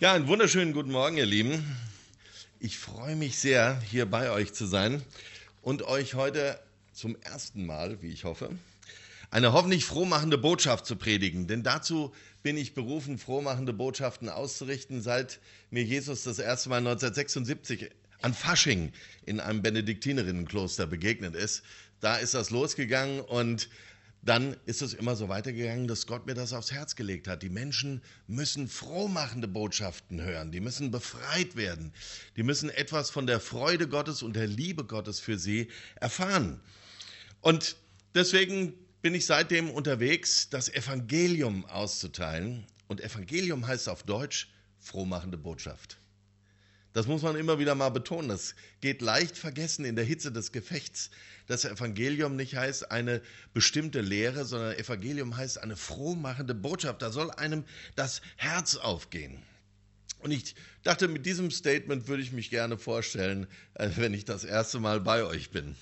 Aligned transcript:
Ja, 0.00 0.12
einen 0.12 0.28
wunderschönen 0.28 0.74
guten 0.74 0.92
Morgen, 0.92 1.16
ihr 1.16 1.26
Lieben. 1.26 1.76
Ich 2.60 2.78
freue 2.78 3.16
mich 3.16 3.36
sehr, 3.36 3.80
hier 3.80 4.06
bei 4.06 4.30
euch 4.30 4.52
zu 4.52 4.64
sein 4.64 5.02
und 5.60 5.82
euch 5.82 6.14
heute 6.14 6.60
zum 6.92 7.20
ersten 7.22 7.66
Mal, 7.66 8.00
wie 8.00 8.12
ich 8.12 8.22
hoffe, 8.22 8.50
eine 9.32 9.52
hoffentlich 9.52 9.84
frohmachende 9.84 10.38
Botschaft 10.38 10.86
zu 10.86 10.94
predigen. 10.94 11.48
Denn 11.48 11.64
dazu 11.64 12.12
bin 12.44 12.56
ich 12.56 12.74
berufen, 12.74 13.18
frohmachende 13.18 13.72
Botschaften 13.72 14.28
auszurichten, 14.28 15.02
seit 15.02 15.40
mir 15.72 15.82
Jesus 15.82 16.22
das 16.22 16.38
erste 16.38 16.68
Mal 16.68 16.78
1976 16.78 17.90
an 18.22 18.34
Fasching 18.34 18.92
in 19.26 19.40
einem 19.40 19.62
Benediktinerinnenkloster 19.62 20.86
begegnet 20.86 21.34
ist. 21.34 21.64
Da 21.98 22.18
ist 22.18 22.34
das 22.34 22.50
losgegangen 22.50 23.20
und 23.20 23.68
dann 24.28 24.56
ist 24.66 24.82
es 24.82 24.92
immer 24.92 25.16
so 25.16 25.30
weitergegangen, 25.30 25.88
dass 25.88 26.06
Gott 26.06 26.26
mir 26.26 26.34
das 26.34 26.52
aufs 26.52 26.70
Herz 26.70 26.96
gelegt 26.96 27.28
hat. 27.28 27.42
Die 27.42 27.48
Menschen 27.48 28.02
müssen 28.26 28.68
frohmachende 28.68 29.48
Botschaften 29.48 30.20
hören, 30.20 30.52
die 30.52 30.60
müssen 30.60 30.90
befreit 30.90 31.56
werden, 31.56 31.94
die 32.36 32.42
müssen 32.42 32.68
etwas 32.68 33.08
von 33.08 33.26
der 33.26 33.40
Freude 33.40 33.88
Gottes 33.88 34.22
und 34.22 34.36
der 34.36 34.46
Liebe 34.46 34.84
Gottes 34.84 35.18
für 35.18 35.38
sie 35.38 35.68
erfahren. 35.96 36.60
Und 37.40 37.76
deswegen 38.14 38.74
bin 39.00 39.14
ich 39.14 39.24
seitdem 39.24 39.70
unterwegs, 39.70 40.50
das 40.50 40.68
Evangelium 40.68 41.64
auszuteilen. 41.64 42.66
Und 42.86 43.00
Evangelium 43.00 43.66
heißt 43.66 43.88
auf 43.88 44.02
Deutsch 44.02 44.50
frohmachende 44.78 45.38
Botschaft. 45.38 45.96
Das 46.92 47.06
muss 47.06 47.22
man 47.22 47.36
immer 47.36 47.58
wieder 47.58 47.74
mal 47.74 47.90
betonen. 47.90 48.28
Das 48.28 48.54
geht 48.80 49.00
leicht 49.00 49.38
vergessen 49.38 49.84
in 49.84 49.96
der 49.96 50.04
Hitze 50.04 50.32
des 50.32 50.52
Gefechts. 50.52 51.10
Das 51.48 51.64
Evangelium 51.64 52.36
nicht 52.36 52.56
heißt 52.56 52.90
eine 52.90 53.22
bestimmte 53.54 54.02
Lehre, 54.02 54.44
sondern 54.44 54.74
Evangelium 54.74 55.36
heißt 55.36 55.58
eine 55.58 55.76
frohmachende 55.76 56.54
Botschaft. 56.54 57.00
Da 57.02 57.10
soll 57.10 57.30
einem 57.32 57.64
das 57.96 58.20
Herz 58.36 58.76
aufgehen. 58.76 59.42
Und 60.20 60.30
ich 60.30 60.54
dachte, 60.82 61.08
mit 61.08 61.24
diesem 61.24 61.50
Statement 61.50 62.06
würde 62.06 62.22
ich 62.22 62.32
mich 62.32 62.50
gerne 62.50 62.76
vorstellen, 62.76 63.46
äh, 63.74 63.88
wenn 63.96 64.12
ich 64.12 64.26
das 64.26 64.44
erste 64.44 64.78
Mal 64.78 65.00
bei 65.00 65.24
euch 65.24 65.50
bin. 65.50 65.74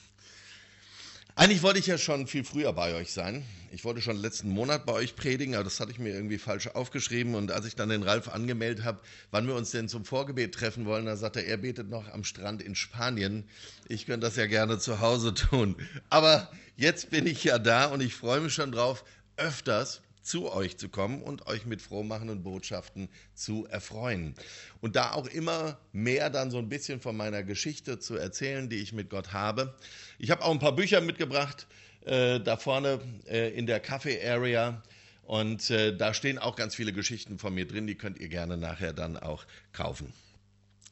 Eigentlich 1.38 1.62
wollte 1.62 1.78
ich 1.78 1.86
ja 1.86 1.98
schon 1.98 2.26
viel 2.26 2.44
früher 2.44 2.72
bei 2.72 2.94
euch 2.94 3.12
sein. 3.12 3.44
Ich 3.70 3.84
wollte 3.84 4.00
schon 4.00 4.16
letzten 4.16 4.48
Monat 4.48 4.86
bei 4.86 4.94
euch 4.94 5.16
predigen, 5.16 5.54
aber 5.54 5.64
das 5.64 5.80
hatte 5.80 5.90
ich 5.90 5.98
mir 5.98 6.14
irgendwie 6.14 6.38
falsch 6.38 6.68
aufgeschrieben. 6.68 7.34
Und 7.34 7.52
als 7.52 7.66
ich 7.66 7.76
dann 7.76 7.90
den 7.90 8.02
Ralf 8.02 8.28
angemeldet 8.28 8.86
habe, 8.86 9.02
wann 9.32 9.46
wir 9.46 9.54
uns 9.54 9.70
denn 9.70 9.90
zum 9.90 10.06
Vorgebet 10.06 10.54
treffen 10.54 10.86
wollen, 10.86 11.04
da 11.04 11.14
sagte 11.14 11.40
er, 11.40 11.48
er 11.48 11.56
betet 11.58 11.90
noch 11.90 12.08
am 12.08 12.24
Strand 12.24 12.62
in 12.62 12.74
Spanien. 12.74 13.44
Ich 13.86 14.06
könnte 14.06 14.26
das 14.26 14.36
ja 14.36 14.46
gerne 14.46 14.78
zu 14.78 15.00
Hause 15.00 15.34
tun. 15.34 15.76
Aber 16.08 16.50
jetzt 16.74 17.10
bin 17.10 17.26
ich 17.26 17.44
ja 17.44 17.58
da 17.58 17.84
und 17.84 18.00
ich 18.00 18.14
freue 18.14 18.40
mich 18.40 18.54
schon 18.54 18.72
drauf, 18.72 19.04
öfters 19.36 20.00
zu 20.26 20.52
euch 20.52 20.76
zu 20.76 20.88
kommen 20.88 21.22
und 21.22 21.46
euch 21.46 21.66
mit 21.66 21.80
frohmachenden 21.80 22.42
Botschaften 22.42 23.08
zu 23.34 23.66
erfreuen. 23.66 24.34
Und 24.80 24.96
da 24.96 25.12
auch 25.12 25.26
immer 25.26 25.78
mehr 25.92 26.30
dann 26.30 26.50
so 26.50 26.58
ein 26.58 26.68
bisschen 26.68 27.00
von 27.00 27.16
meiner 27.16 27.42
Geschichte 27.42 27.98
zu 27.98 28.16
erzählen, 28.16 28.68
die 28.68 28.76
ich 28.76 28.92
mit 28.92 29.08
Gott 29.08 29.32
habe. 29.32 29.74
Ich 30.18 30.30
habe 30.30 30.42
auch 30.44 30.50
ein 30.50 30.58
paar 30.58 30.74
Bücher 30.74 31.00
mitgebracht, 31.00 31.66
äh, 32.04 32.40
da 32.40 32.56
vorne 32.56 33.00
äh, 33.28 33.50
in 33.56 33.66
der 33.66 33.80
Kaffee-Area. 33.80 34.82
Und 35.22 35.70
äh, 35.70 35.96
da 35.96 36.14
stehen 36.14 36.38
auch 36.38 36.56
ganz 36.56 36.74
viele 36.74 36.92
Geschichten 36.92 37.38
von 37.38 37.54
mir 37.54 37.66
drin, 37.66 37.86
die 37.86 37.96
könnt 37.96 38.18
ihr 38.18 38.28
gerne 38.28 38.56
nachher 38.56 38.92
dann 38.92 39.16
auch 39.16 39.44
kaufen. 39.72 40.12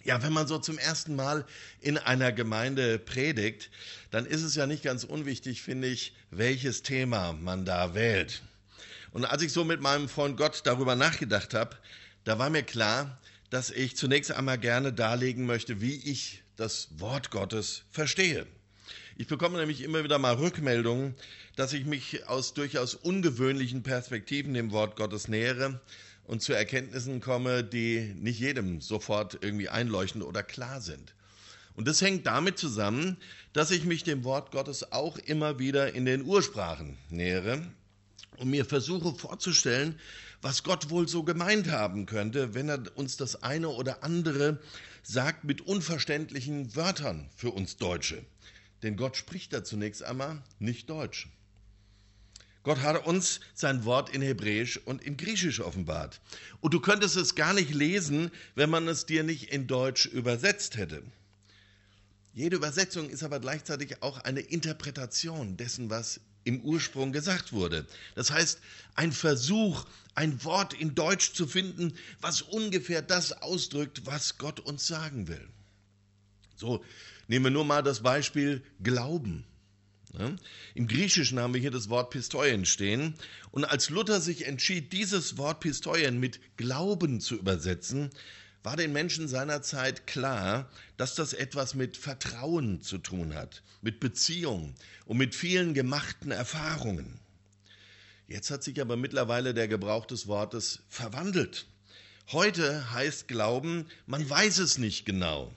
Ja, 0.05 0.23
wenn 0.23 0.33
man 0.33 0.47
so 0.47 0.59
zum 0.59 0.77
ersten 0.77 1.17
Mal 1.17 1.47
in 1.81 1.97
einer 1.97 2.31
Gemeinde 2.31 2.99
predigt, 2.99 3.71
dann 4.11 4.27
ist 4.27 4.43
es 4.43 4.55
ja 4.55 4.67
nicht 4.67 4.83
ganz 4.83 5.03
unwichtig, 5.03 5.63
finde 5.63 5.89
ich, 5.89 6.15
welches 6.31 6.83
Thema 6.83 7.33
man 7.33 7.65
da 7.65 7.95
wählt. 7.95 8.43
Und 9.15 9.25
als 9.25 9.43
ich 9.43 9.53
so 9.53 9.65
mit 9.65 9.81
meinem 9.81 10.09
Freund 10.09 10.37
Gott 10.37 10.63
darüber 10.65 10.97
nachgedacht 10.97 11.55
habe, 11.55 11.77
da 12.25 12.41
war 12.41 12.51
mir 12.51 12.65
klar, 12.65 13.21
dass 13.49 13.71
ich 13.71 13.97
zunächst 13.97 14.33
einmal 14.33 14.59
gerne 14.59 14.93
darlegen 14.93 15.47
möchte, 15.47 15.81
wie 15.81 15.95
ich 15.95 16.43
das 16.57 16.89
Wort 16.99 17.31
Gottes 17.31 17.85
verstehe. 17.93 18.45
Ich 19.17 19.29
bekomme 19.29 19.59
nämlich 19.59 19.83
immer 19.83 20.03
wieder 20.03 20.19
mal 20.19 20.35
Rückmeldungen, 20.35 21.15
dass 21.55 21.73
ich 21.73 21.85
mich 21.85 22.27
aus 22.27 22.55
durchaus 22.55 22.97
ungewöhnlichen 22.97 23.85
Perspektiven 23.85 24.53
dem 24.53 24.73
Wort 24.73 24.97
Gottes 24.97 25.29
nähere 25.29 25.81
und 26.25 26.43
zu 26.43 26.53
Erkenntnissen 26.53 27.21
komme, 27.21 27.63
die 27.63 28.13
nicht 28.19 28.41
jedem 28.41 28.81
sofort 28.81 29.39
irgendwie 29.43 29.69
einleuchtend 29.69 30.25
oder 30.25 30.43
klar 30.43 30.81
sind. 30.81 31.15
Und 31.77 31.87
das 31.87 32.03
hängt 32.03 32.27
damit 32.27 32.59
zusammen, 32.59 33.17
dass 33.53 33.71
ich 33.71 33.85
mich 33.85 34.03
dem 34.03 34.25
Wort 34.25 34.51
Gottes 34.51 34.91
auch 34.91 35.19
immer 35.19 35.61
wieder 35.61 35.95
in 35.95 36.05
den 36.05 36.25
Ursprachen 36.25 36.99
nähere 37.11 37.63
und 38.39 38.51
mir 38.51 38.65
versuche 38.65 39.15
vorzustellen, 39.15 39.99
was 40.43 40.63
Gott 40.63 40.91
wohl 40.91 41.09
so 41.09 41.23
gemeint 41.23 41.71
haben 41.71 42.07
könnte, 42.07 42.55
wenn 42.55 42.69
er 42.69 42.83
uns 42.97 43.17
das 43.17 43.43
eine 43.43 43.69
oder 43.69 44.05
andere 44.05 44.61
sagt 45.03 45.45
mit 45.45 45.61
unverständlichen 45.63 46.75
Wörtern 46.77 47.29
für 47.37 47.51
uns 47.51 47.77
Deutsche. 47.77 48.25
Denn 48.83 48.97
Gott 48.97 49.17
spricht 49.17 49.53
da 49.53 49.65
zunächst 49.65 50.03
einmal 50.03 50.43
nicht 50.59 50.91
Deutsch. 50.91 51.29
Gott 52.63 52.81
hat 52.81 53.07
uns 53.07 53.41
sein 53.55 53.85
Wort 53.85 54.09
in 54.09 54.23
Hebräisch 54.23 54.79
und 54.79 55.03
in 55.03 55.19
Griechisch 55.19 55.61
offenbart. 55.61 56.21
Und 56.61 56.73
du 56.73 56.81
könntest 56.81 57.17
es 57.17 57.35
gar 57.35 57.53
nicht 57.53 57.75
lesen, 57.75 58.31
wenn 58.55 58.71
man 58.71 58.89
es 58.89 59.05
dir 59.05 59.23
nicht 59.23 59.53
in 59.53 59.67
Deutsch 59.67 60.07
übersetzt 60.07 60.79
hätte. 60.79 61.03
Jede 62.33 62.57
Übersetzung 62.57 63.11
ist 63.11 63.23
aber 63.23 63.39
gleichzeitig 63.39 64.03
auch 64.03 64.19
eine 64.19 64.41
Interpretation 64.41 65.59
dessen, 65.59 65.91
was 65.91 66.21
im 66.45 66.61
Ursprung 66.61 67.13
gesagt 67.13 67.53
wurde. 67.53 67.87
Das 68.15 68.31
heißt, 68.31 68.61
ein 68.95 69.13
Versuch, 69.13 69.85
ein 70.15 70.45
Wort 70.45 70.75
in 70.75 70.95
Deutsch 70.95 71.33
zu 71.33 71.47
finden, 71.47 71.95
was 72.21 72.43
ungefähr 72.43 73.03
das 73.03 73.33
ausdrückt, 73.33 74.07
was 74.07 74.39
Gott 74.39 74.61
uns 74.61 74.87
sagen 74.87 75.29
will. 75.29 75.49
So, 76.57 76.85
nehmen 77.27 77.47
wir 77.47 77.51
nur 77.51 77.65
mal 77.65 77.83
das 77.83 78.03
Beispiel 78.03 78.63
Glauben. 78.83 79.45
Im 80.75 80.87
Griechischen 80.87 81.41
haben 81.41 81.55
wir 81.55 81.61
hier 81.61 81.73
das 81.73 81.89
Wort 81.89 82.11
Pistoien 82.11 82.67
stehen. 82.67 83.15
Und 83.51 83.65
als 83.65 83.91
Luther 83.91 84.21
sich 84.21 84.47
entschied, 84.47 84.93
dieses 84.93 85.39
Wort 85.39 85.59
Pistoien 85.59 86.21
mit 86.21 86.39
Glauben 86.57 87.21
zu 87.21 87.37
übersetzen, 87.37 88.11
war 88.65 88.77
den 88.79 88.95
Menschen 88.95 89.29
seiner 89.29 89.61
Zeit 89.61 90.07
klar, 90.07 90.71
dass 90.97 91.15
das 91.15 91.35
etwas 91.35 91.75
mit 91.75 91.99
Vertrauen 91.99 92.81
zu 92.81 92.97
tun 92.97 93.35
hat, 93.35 93.63
mit 93.83 94.01
Beziehung 94.01 94.75
und 95.05 95.19
mit 95.19 95.35
vielen 95.35 95.75
gemachten 95.75 96.31
Erfahrungen. 96.31 97.21
Jetzt 98.27 98.51
hat 98.51 98.65
sich 98.65 98.81
aber 98.81 98.97
mittlerweile 98.97 99.53
der 99.53 99.69
Gebrauch 99.69 100.07
des 100.07 100.27
Wortes 100.29 100.81
verwandelt. 100.89 101.67
Heute 102.33 102.91
heißt 102.91 103.29
Glauben, 103.29 103.85
man 104.07 104.29
weiß 104.29 104.57
es 104.59 104.79
nicht 104.79 105.05
genau. 105.05 105.55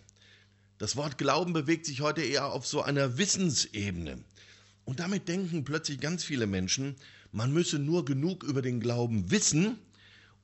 Das 0.78 0.98
Wort 0.98 1.18
Glauben 1.18 1.54
bewegt 1.54 1.86
sich 1.86 2.02
heute 2.02 2.22
eher 2.22 2.48
auf 2.48 2.68
so 2.68 2.82
einer 2.82 3.18
Wissensebene. 3.18 4.22
Und 4.84 5.00
damit 5.00 5.30
denken 5.30 5.64
plötzlich 5.64 6.02
ganz 6.02 6.26
viele 6.26 6.46
Menschen, 6.46 6.98
man 7.32 7.54
müsse 7.54 7.80
nur 7.80 8.04
genug 8.04 8.44
über 8.44 8.62
den 8.62 8.82
Glauben 8.82 9.32
wissen 9.32 9.80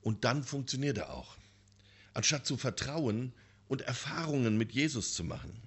und 0.00 0.24
dann 0.24 0.44
funktioniert 0.44 0.96
er 0.96 1.12
auch 1.12 1.36
anstatt 2.14 2.46
zu 2.46 2.56
vertrauen 2.56 3.32
und 3.68 3.82
Erfahrungen 3.82 4.56
mit 4.56 4.72
Jesus 4.72 5.14
zu 5.14 5.24
machen. 5.24 5.60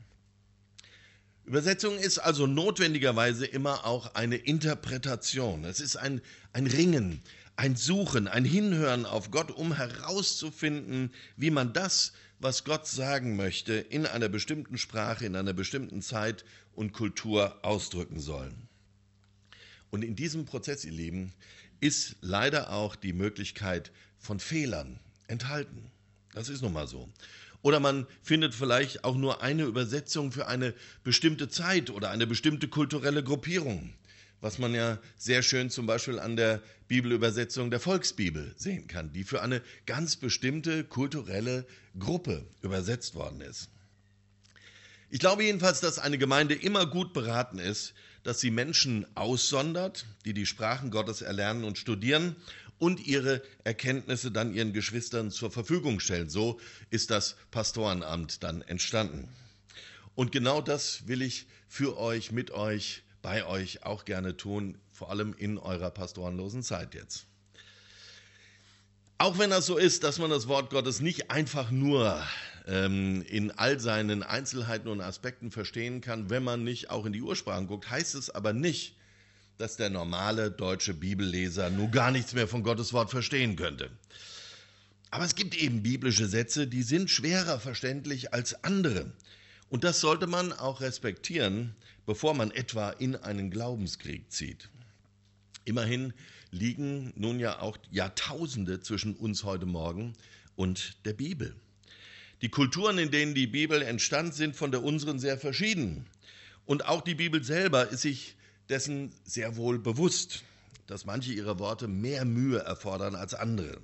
Übersetzung 1.45 1.97
ist 1.97 2.19
also 2.19 2.45
notwendigerweise 2.45 3.45
immer 3.45 3.85
auch 3.85 4.15
eine 4.15 4.35
Interpretation. 4.35 5.63
Es 5.63 5.79
ist 5.79 5.95
ein, 5.95 6.21
ein 6.51 6.67
Ringen, 6.67 7.21
ein 7.55 7.77
Suchen, 7.77 8.27
ein 8.27 8.43
Hinhören 8.43 9.05
auf 9.05 9.31
Gott, 9.31 9.51
um 9.51 9.73
herauszufinden, 9.73 11.11
wie 11.37 11.49
man 11.49 11.71
das, 11.71 12.11
was 12.39 12.65
Gott 12.65 12.85
sagen 12.85 13.37
möchte, 13.37 13.73
in 13.73 14.05
einer 14.05 14.27
bestimmten 14.27 14.77
Sprache, 14.77 15.25
in 15.25 15.35
einer 15.35 15.53
bestimmten 15.53 16.01
Zeit 16.01 16.43
und 16.73 16.91
Kultur 16.91 17.57
ausdrücken 17.63 18.19
soll. 18.19 18.51
Und 19.89 20.03
in 20.03 20.15
diesem 20.15 20.45
Prozess, 20.45 20.83
ihr 20.83 20.91
Lieben, 20.91 21.33
ist 21.79 22.17
leider 22.21 22.73
auch 22.73 22.95
die 22.95 23.13
Möglichkeit 23.13 23.91
von 24.17 24.39
Fehlern 24.39 24.99
enthalten. 25.27 25.91
Das 26.33 26.49
ist 26.49 26.61
nun 26.61 26.73
mal 26.73 26.87
so. 26.87 27.09
Oder 27.61 27.79
man 27.79 28.07
findet 28.21 28.53
vielleicht 28.53 29.03
auch 29.03 29.15
nur 29.15 29.41
eine 29.41 29.63
Übersetzung 29.63 30.31
für 30.31 30.47
eine 30.47 30.73
bestimmte 31.03 31.49
Zeit 31.49 31.89
oder 31.89 32.11
eine 32.11 32.27
bestimmte 32.27 32.67
kulturelle 32.67 33.23
Gruppierung, 33.23 33.93
was 34.41 34.59
man 34.59 34.73
ja 34.73 34.99
sehr 35.17 35.41
schön 35.41 35.69
zum 35.69 35.87
Beispiel 35.87 36.19
an 36.19 36.35
der 36.35 36.61
Bibelübersetzung 36.87 37.71
der 37.71 37.79
Volksbibel 37.79 38.53
sehen 38.57 38.87
kann, 38.87 39.11
die 39.11 39.23
für 39.23 39.41
eine 39.41 39.61
ganz 39.85 40.15
bestimmte 40.15 40.83
kulturelle 40.83 41.65
Gruppe 41.97 42.45
übersetzt 42.61 43.15
worden 43.15 43.41
ist. 43.41 43.69
Ich 45.09 45.19
glaube 45.19 45.43
jedenfalls, 45.43 45.79
dass 45.79 45.99
eine 45.99 46.17
Gemeinde 46.17 46.53
immer 46.53 46.85
gut 46.85 47.13
beraten 47.13 47.59
ist, 47.59 47.93
dass 48.23 48.41
sie 48.41 48.51
Menschen 48.51 49.05
aussondert, 49.15 50.05
die 50.25 50.33
die 50.33 50.45
Sprachen 50.45 50.91
Gottes 50.91 51.21
erlernen 51.21 51.63
und 51.63 51.77
studieren 51.77 52.35
und 52.79 53.05
ihre 53.05 53.41
Erkenntnisse 53.63 54.31
dann 54.31 54.53
ihren 54.53 54.73
Geschwistern 54.73 55.31
zur 55.31 55.51
Verfügung 55.51 55.99
stellen. 55.99 56.29
So 56.29 56.59
ist 56.89 57.11
das 57.11 57.35
Pastorenamt 57.51 58.43
dann 58.43 58.61
entstanden. 58.61 59.29
Und 60.15 60.31
genau 60.31 60.61
das 60.61 61.07
will 61.07 61.21
ich 61.21 61.47
für 61.67 61.97
euch, 61.97 62.31
mit 62.31 62.51
euch, 62.51 63.03
bei 63.21 63.45
euch 63.45 63.83
auch 63.83 64.05
gerne 64.05 64.37
tun, 64.37 64.77
vor 64.91 65.09
allem 65.11 65.33
in 65.37 65.57
eurer 65.57 65.91
pastorenlosen 65.91 66.63
Zeit 66.63 66.95
jetzt. 66.95 67.27
Auch 69.19 69.39
wenn 69.39 69.49
das 69.49 69.65
so 69.65 69.77
ist, 69.77 70.03
dass 70.03 70.19
man 70.19 70.29
das 70.29 70.47
Wort 70.47 70.69
Gottes 70.69 71.01
nicht 71.01 71.31
einfach 71.31 71.71
nur 71.71 72.23
ähm, 72.67 73.23
in 73.27 73.51
all 73.51 73.79
seinen 73.79 74.21
Einzelheiten 74.21 74.89
und 74.89 75.01
Aspekten 75.01 75.49
verstehen 75.49 76.01
kann, 76.01 76.29
wenn 76.29 76.43
man 76.43 76.63
nicht 76.63 76.89
auch 76.91 77.05
in 77.05 77.13
die 77.13 77.21
Ursprachen 77.21 77.67
guckt, 77.67 77.89
heißt 77.89 78.13
es 78.15 78.29
aber 78.29 78.53
nicht, 78.53 78.96
dass 79.57 79.75
der 79.75 79.89
normale 79.89 80.51
deutsche 80.51 80.93
Bibelleser 80.93 81.69
nur 81.69 81.89
gar 81.89 82.11
nichts 82.11 82.33
mehr 82.33 82.47
von 82.47 82.63
Gottes 82.63 82.93
Wort 82.93 83.09
verstehen 83.09 83.55
könnte. 83.55 83.89
Aber 85.09 85.25
es 85.25 85.35
gibt 85.35 85.55
eben 85.55 85.83
biblische 85.83 86.27
Sätze, 86.27 86.67
die 86.67 86.83
sind 86.83 87.09
schwerer 87.09 87.59
verständlich 87.59 88.33
als 88.33 88.63
andere. 88.63 89.11
Und 89.69 89.83
das 89.83 89.99
sollte 89.99 90.27
man 90.27 90.53
auch 90.53 90.81
respektieren, 90.81 91.75
bevor 92.05 92.33
man 92.33 92.51
etwa 92.51 92.91
in 92.91 93.15
einen 93.15 93.49
Glaubenskrieg 93.49 94.31
zieht. 94.31 94.69
Immerhin 95.65 96.13
liegen 96.51 97.11
nun 97.15 97.39
ja 97.39 97.59
auch 97.59 97.77
Jahrtausende 97.91 98.79
zwischen 98.79 99.15
uns 99.15 99.43
heute 99.43 99.65
Morgen 99.65 100.13
und 100.55 101.05
der 101.05 101.13
Bibel. 101.13 101.55
Die 102.41 102.49
Kulturen, 102.49 102.97
in 102.97 103.11
denen 103.11 103.33
die 103.33 103.47
Bibel 103.47 103.81
entstand, 103.81 104.33
sind 104.33 104.55
von 104.55 104.71
der 104.71 104.83
unseren 104.83 105.19
sehr 105.19 105.37
verschieden. 105.37 106.05
Und 106.65 106.85
auch 106.85 107.01
die 107.01 107.15
Bibel 107.15 107.43
selber 107.43 107.89
ist 107.89 108.01
sich 108.01 108.36
dessen 108.69 109.11
sehr 109.23 109.55
wohl 109.55 109.79
bewusst, 109.79 110.43
dass 110.87 111.05
manche 111.05 111.33
ihrer 111.33 111.59
Worte 111.59 111.87
mehr 111.87 112.25
Mühe 112.25 112.59
erfordern 112.59 113.15
als 113.15 113.33
andere. 113.33 113.79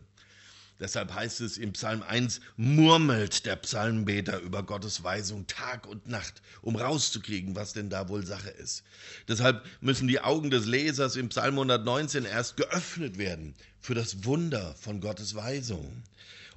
Deshalb 0.80 1.14
heißt 1.14 1.40
es 1.42 1.58
im 1.58 1.74
Psalm 1.74 2.02
1, 2.02 2.42
murmelt 2.58 3.46
der 3.46 3.56
Psalmbeter 3.58 4.40
über 4.40 4.64
Gottes 4.64 5.04
Weisung 5.04 5.46
Tag 5.48 5.88
und 5.88 6.08
Nacht, 6.08 6.42
um 6.62 6.76
rauszukriegen, 6.76 7.56
was 7.56 7.74
denn 7.74 7.90
da 7.90 8.10
wohl 8.10 8.26
Sache 8.26 8.50
ist. 8.50 8.84
Deshalb 9.28 9.64
müssen 9.82 10.08
die 10.08 10.20
Augen 10.20 10.50
des 10.50 10.66
Lesers 10.66 11.16
im 11.16 11.30
Psalm 11.30 11.54
119 11.60 12.26
erst 12.26 12.58
geöffnet 12.58 13.18
werden 13.18 13.54
für 13.80 13.94
das 13.94 14.26
Wunder 14.26 14.76
von 14.80 15.00
Gottes 15.00 15.36
Weisung. 15.36 16.04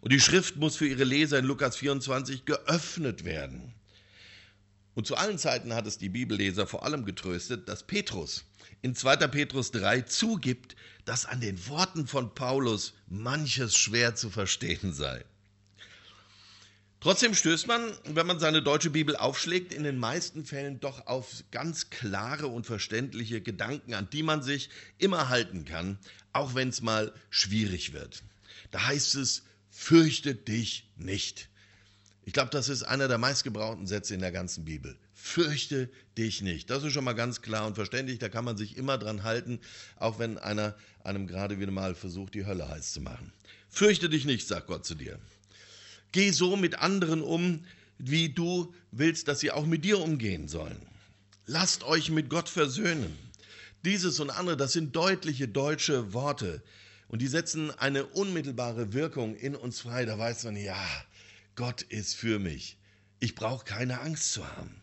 Und 0.00 0.12
die 0.12 0.20
Schrift 0.20 0.56
muss 0.56 0.76
für 0.76 0.88
ihre 0.88 1.04
Leser 1.04 1.38
in 1.38 1.44
Lukas 1.44 1.76
24 1.76 2.46
geöffnet 2.46 3.24
werden. 3.24 3.74
Und 4.96 5.06
zu 5.06 5.14
allen 5.16 5.36
Zeiten 5.36 5.74
hat 5.74 5.86
es 5.86 5.98
die 5.98 6.08
Bibelleser 6.08 6.66
vor 6.66 6.82
allem 6.82 7.04
getröstet, 7.04 7.68
dass 7.68 7.86
Petrus 7.86 8.46
in 8.80 8.94
2. 8.94 9.28
Petrus 9.28 9.70
3 9.70 10.00
zugibt, 10.00 10.74
dass 11.04 11.26
an 11.26 11.42
den 11.42 11.68
Worten 11.68 12.06
von 12.06 12.34
Paulus 12.34 12.94
manches 13.06 13.76
schwer 13.76 14.14
zu 14.14 14.30
verstehen 14.30 14.94
sei. 14.94 15.22
Trotzdem 17.00 17.34
stößt 17.34 17.66
man, 17.66 17.92
wenn 18.06 18.26
man 18.26 18.40
seine 18.40 18.62
deutsche 18.62 18.88
Bibel 18.88 19.16
aufschlägt, 19.16 19.74
in 19.74 19.84
den 19.84 19.98
meisten 19.98 20.46
Fällen 20.46 20.80
doch 20.80 21.06
auf 21.06 21.44
ganz 21.50 21.90
klare 21.90 22.46
und 22.46 22.64
verständliche 22.64 23.42
Gedanken, 23.42 23.92
an 23.92 24.08
die 24.10 24.22
man 24.22 24.42
sich 24.42 24.70
immer 24.96 25.28
halten 25.28 25.66
kann, 25.66 25.98
auch 26.32 26.54
wenn 26.54 26.70
es 26.70 26.80
mal 26.80 27.12
schwierig 27.28 27.92
wird. 27.92 28.22
Da 28.70 28.86
heißt 28.86 29.16
es, 29.16 29.42
fürchte 29.68 30.34
dich 30.34 30.88
nicht. 30.96 31.50
Ich 32.26 32.32
glaube, 32.32 32.50
das 32.50 32.68
ist 32.68 32.82
einer 32.82 33.06
der 33.06 33.18
meistgebrauchten 33.18 33.86
Sätze 33.86 34.12
in 34.12 34.20
der 34.20 34.32
ganzen 34.32 34.64
Bibel. 34.64 34.98
Fürchte 35.14 35.88
dich 36.18 36.42
nicht. 36.42 36.68
Das 36.70 36.82
ist 36.82 36.92
schon 36.92 37.04
mal 37.04 37.12
ganz 37.12 37.40
klar 37.40 37.68
und 37.68 37.76
verständlich. 37.76 38.18
Da 38.18 38.28
kann 38.28 38.44
man 38.44 38.56
sich 38.56 38.76
immer 38.76 38.98
dran 38.98 39.22
halten, 39.22 39.60
auch 39.94 40.18
wenn 40.18 40.36
einer 40.36 40.74
einem 41.04 41.28
gerade 41.28 41.60
wieder 41.60 41.70
mal 41.70 41.94
versucht, 41.94 42.34
die 42.34 42.44
Hölle 42.44 42.68
heiß 42.68 42.92
zu 42.92 43.00
machen. 43.00 43.32
Fürchte 43.68 44.08
dich 44.08 44.24
nicht, 44.24 44.48
sagt 44.48 44.66
Gott 44.66 44.84
zu 44.84 44.96
dir. 44.96 45.20
Geh 46.10 46.32
so 46.32 46.56
mit 46.56 46.80
anderen 46.80 47.22
um, 47.22 47.64
wie 47.96 48.28
du 48.28 48.74
willst, 48.90 49.28
dass 49.28 49.38
sie 49.38 49.52
auch 49.52 49.64
mit 49.64 49.84
dir 49.84 50.00
umgehen 50.00 50.48
sollen. 50.48 50.82
Lasst 51.46 51.84
euch 51.84 52.10
mit 52.10 52.28
Gott 52.28 52.48
versöhnen. 52.48 53.16
Dieses 53.84 54.18
und 54.18 54.30
andere, 54.30 54.56
das 54.56 54.72
sind 54.72 54.96
deutliche 54.96 55.46
deutsche 55.46 56.12
Worte. 56.12 56.60
Und 57.06 57.22
die 57.22 57.28
setzen 57.28 57.70
eine 57.78 58.04
unmittelbare 58.04 58.92
Wirkung 58.92 59.36
in 59.36 59.54
uns 59.54 59.78
frei. 59.82 60.04
Da 60.06 60.18
weiß 60.18 60.42
man, 60.42 60.56
ja, 60.56 60.76
Gott 61.56 61.82
ist 61.82 62.14
für 62.14 62.38
mich. 62.38 62.76
Ich 63.18 63.34
brauche 63.34 63.64
keine 63.64 64.00
Angst 64.00 64.32
zu 64.32 64.46
haben. 64.46 64.82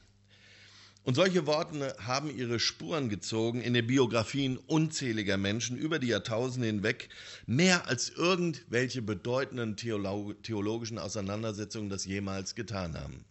Und 1.03 1.15
solche 1.15 1.45
Worte 1.45 1.95
haben 1.99 2.35
ihre 2.35 2.59
Spuren 2.59 3.09
gezogen 3.09 3.61
in 3.61 3.73
den 3.73 3.85
Biografien 3.85 4.57
unzähliger 4.57 5.37
Menschen 5.37 5.77
über 5.77 5.99
die 5.99 6.07
Jahrtausende 6.07 6.67
hinweg, 6.67 7.09
mehr 7.45 7.87
als 7.87 8.09
irgendwelche 8.09 9.01
bedeutenden 9.01 9.75
theologischen 9.75 10.97
Auseinandersetzungen 10.97 11.89
das 11.89 12.05
jemals 12.05 12.55
getan 12.55 12.97
haben. 12.97 13.25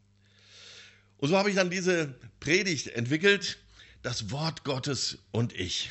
Und 1.17 1.31
so 1.31 1.37
habe 1.37 1.49
ich 1.49 1.57
dann 1.57 1.71
diese 1.71 2.15
Predigt 2.41 2.89
entwickelt, 2.89 3.59
das 4.03 4.31
Wort 4.31 4.65
Gottes 4.65 5.19
und 5.31 5.55
ich. 5.55 5.91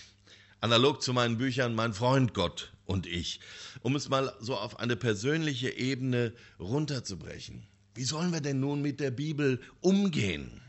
Analog 0.60 1.02
zu 1.02 1.14
meinen 1.14 1.38
Büchern 1.38 1.74
Mein 1.74 1.94
Freund 1.94 2.34
Gott 2.34 2.72
und 2.92 3.08
ich, 3.08 3.40
um 3.82 3.96
es 3.96 4.10
mal 4.10 4.36
so 4.40 4.58
auf 4.58 4.80
eine 4.80 4.98
persönliche 4.98 5.70
Ebene 5.70 6.34
runterzubrechen. 6.60 7.66
Wie 7.96 8.04
sollen 8.04 8.34
wir 8.34 8.42
denn 8.42 8.60
nun 8.60 8.82
mit 8.82 9.00
der 9.00 9.12
Bibel 9.12 9.62
umgehen? 9.80 10.62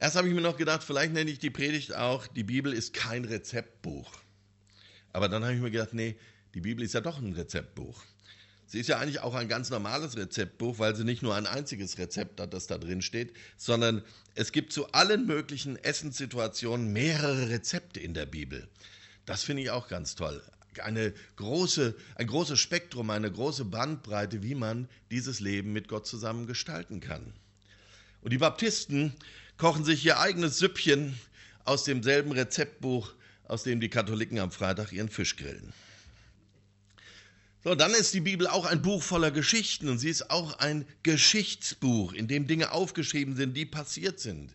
Erst 0.00 0.16
habe 0.16 0.28
ich 0.28 0.34
mir 0.34 0.40
noch 0.40 0.56
gedacht, 0.56 0.82
vielleicht 0.82 1.12
nenne 1.12 1.30
ich 1.30 1.38
die 1.38 1.50
Predigt 1.50 1.94
auch, 1.94 2.26
die 2.26 2.42
Bibel 2.42 2.72
ist 2.72 2.92
kein 2.92 3.24
Rezeptbuch. 3.24 4.10
Aber 5.12 5.28
dann 5.28 5.44
habe 5.44 5.54
ich 5.54 5.60
mir 5.60 5.70
gedacht, 5.70 5.94
nee, 5.94 6.16
die 6.54 6.60
Bibel 6.60 6.84
ist 6.84 6.94
ja 6.94 7.00
doch 7.00 7.18
ein 7.18 7.34
Rezeptbuch. 7.34 8.02
Sie 8.66 8.80
ist 8.80 8.88
ja 8.88 8.98
eigentlich 8.98 9.20
auch 9.20 9.34
ein 9.34 9.48
ganz 9.48 9.70
normales 9.70 10.16
Rezeptbuch, 10.16 10.78
weil 10.80 10.96
sie 10.96 11.04
nicht 11.04 11.22
nur 11.22 11.36
ein 11.36 11.46
einziges 11.46 11.98
Rezept 11.98 12.40
hat, 12.40 12.52
das 12.52 12.66
da 12.66 12.78
drin 12.78 13.02
steht, 13.02 13.34
sondern 13.56 14.02
es 14.34 14.50
gibt 14.50 14.72
zu 14.72 14.90
allen 14.92 15.26
möglichen 15.26 15.76
Essenssituationen 15.76 16.92
mehrere 16.92 17.50
Rezepte 17.50 18.00
in 18.00 18.14
der 18.14 18.26
Bibel. 18.26 18.68
Das 19.26 19.44
finde 19.44 19.62
ich 19.62 19.70
auch 19.70 19.88
ganz 19.88 20.14
toll. 20.14 20.42
Eine 20.82 21.12
große, 21.36 21.94
ein 22.14 22.26
großes 22.26 22.58
Spektrum, 22.58 23.10
eine 23.10 23.30
große 23.30 23.64
Bandbreite, 23.66 24.42
wie 24.42 24.54
man 24.54 24.88
dieses 25.10 25.40
Leben 25.40 25.72
mit 25.72 25.88
Gott 25.88 26.06
zusammen 26.06 26.46
gestalten 26.46 27.00
kann. 27.00 27.32
Und 28.22 28.32
die 28.32 28.38
Baptisten 28.38 29.12
kochen 29.58 29.84
sich 29.84 30.04
ihr 30.04 30.18
eigenes 30.18 30.58
Süppchen 30.58 31.18
aus 31.64 31.84
demselben 31.84 32.32
Rezeptbuch, 32.32 33.12
aus 33.44 33.64
dem 33.64 33.80
die 33.80 33.90
Katholiken 33.90 34.38
am 34.38 34.50
Freitag 34.50 34.92
ihren 34.92 35.08
Fisch 35.08 35.36
grillen. 35.36 35.72
So, 37.64 37.76
dann 37.76 37.92
ist 37.92 38.12
die 38.14 38.20
Bibel 38.20 38.48
auch 38.48 38.64
ein 38.64 38.82
Buch 38.82 39.02
voller 39.02 39.30
Geschichten 39.30 39.88
und 39.88 39.98
sie 39.98 40.08
ist 40.08 40.30
auch 40.30 40.58
ein 40.58 40.84
Geschichtsbuch, 41.04 42.12
in 42.12 42.26
dem 42.26 42.48
Dinge 42.48 42.72
aufgeschrieben 42.72 43.36
sind, 43.36 43.56
die 43.56 43.66
passiert 43.66 44.18
sind. 44.18 44.52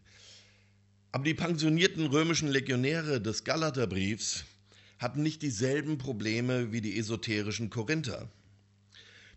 Aber 1.13 1.23
die 1.23 1.33
pensionierten 1.33 2.07
römischen 2.07 2.49
Legionäre 2.49 3.21
des 3.21 3.45
Galaterbriefs 3.45 4.43
hatten 4.99 5.23
nicht 5.23 5.41
dieselben 5.41 5.97
Probleme 5.97 6.71
wie 6.71 6.81
die 6.81 6.97
esoterischen 6.97 7.69
Korinther. 7.69 8.29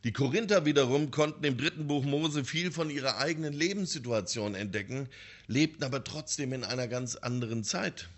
Die 0.03 0.13
Korinther 0.13 0.65
wiederum 0.65 1.11
konnten 1.11 1.45
im 1.45 1.59
dritten 1.59 1.87
Buch 1.87 2.05
Mose 2.05 2.45
viel 2.45 2.73
von 2.73 2.89
ihrer 2.89 3.19
eigenen 3.19 3.53
Lebenssituation 3.53 4.55
entdecken, 4.55 5.09
lebten 5.47 5.85
aber 5.85 6.03
trotzdem 6.05 6.55
in 6.55 6.65
einer 6.65 6.89
ganz 6.89 7.17
anderen 7.17 7.65
Zeit. 7.65 8.09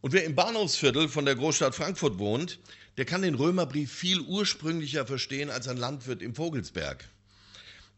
Und 0.00 0.12
wer 0.12 0.24
im 0.24 0.34
Bahnhofsviertel 0.34 1.08
von 1.08 1.24
der 1.24 1.36
Großstadt 1.36 1.74
Frankfurt 1.74 2.18
wohnt, 2.18 2.58
der 2.96 3.04
kann 3.04 3.22
den 3.22 3.36
Römerbrief 3.36 3.92
viel 3.92 4.20
ursprünglicher 4.20 5.06
verstehen 5.06 5.50
als 5.50 5.68
ein 5.68 5.76
Landwirt 5.76 6.22
im 6.22 6.34
Vogelsberg. 6.34 7.04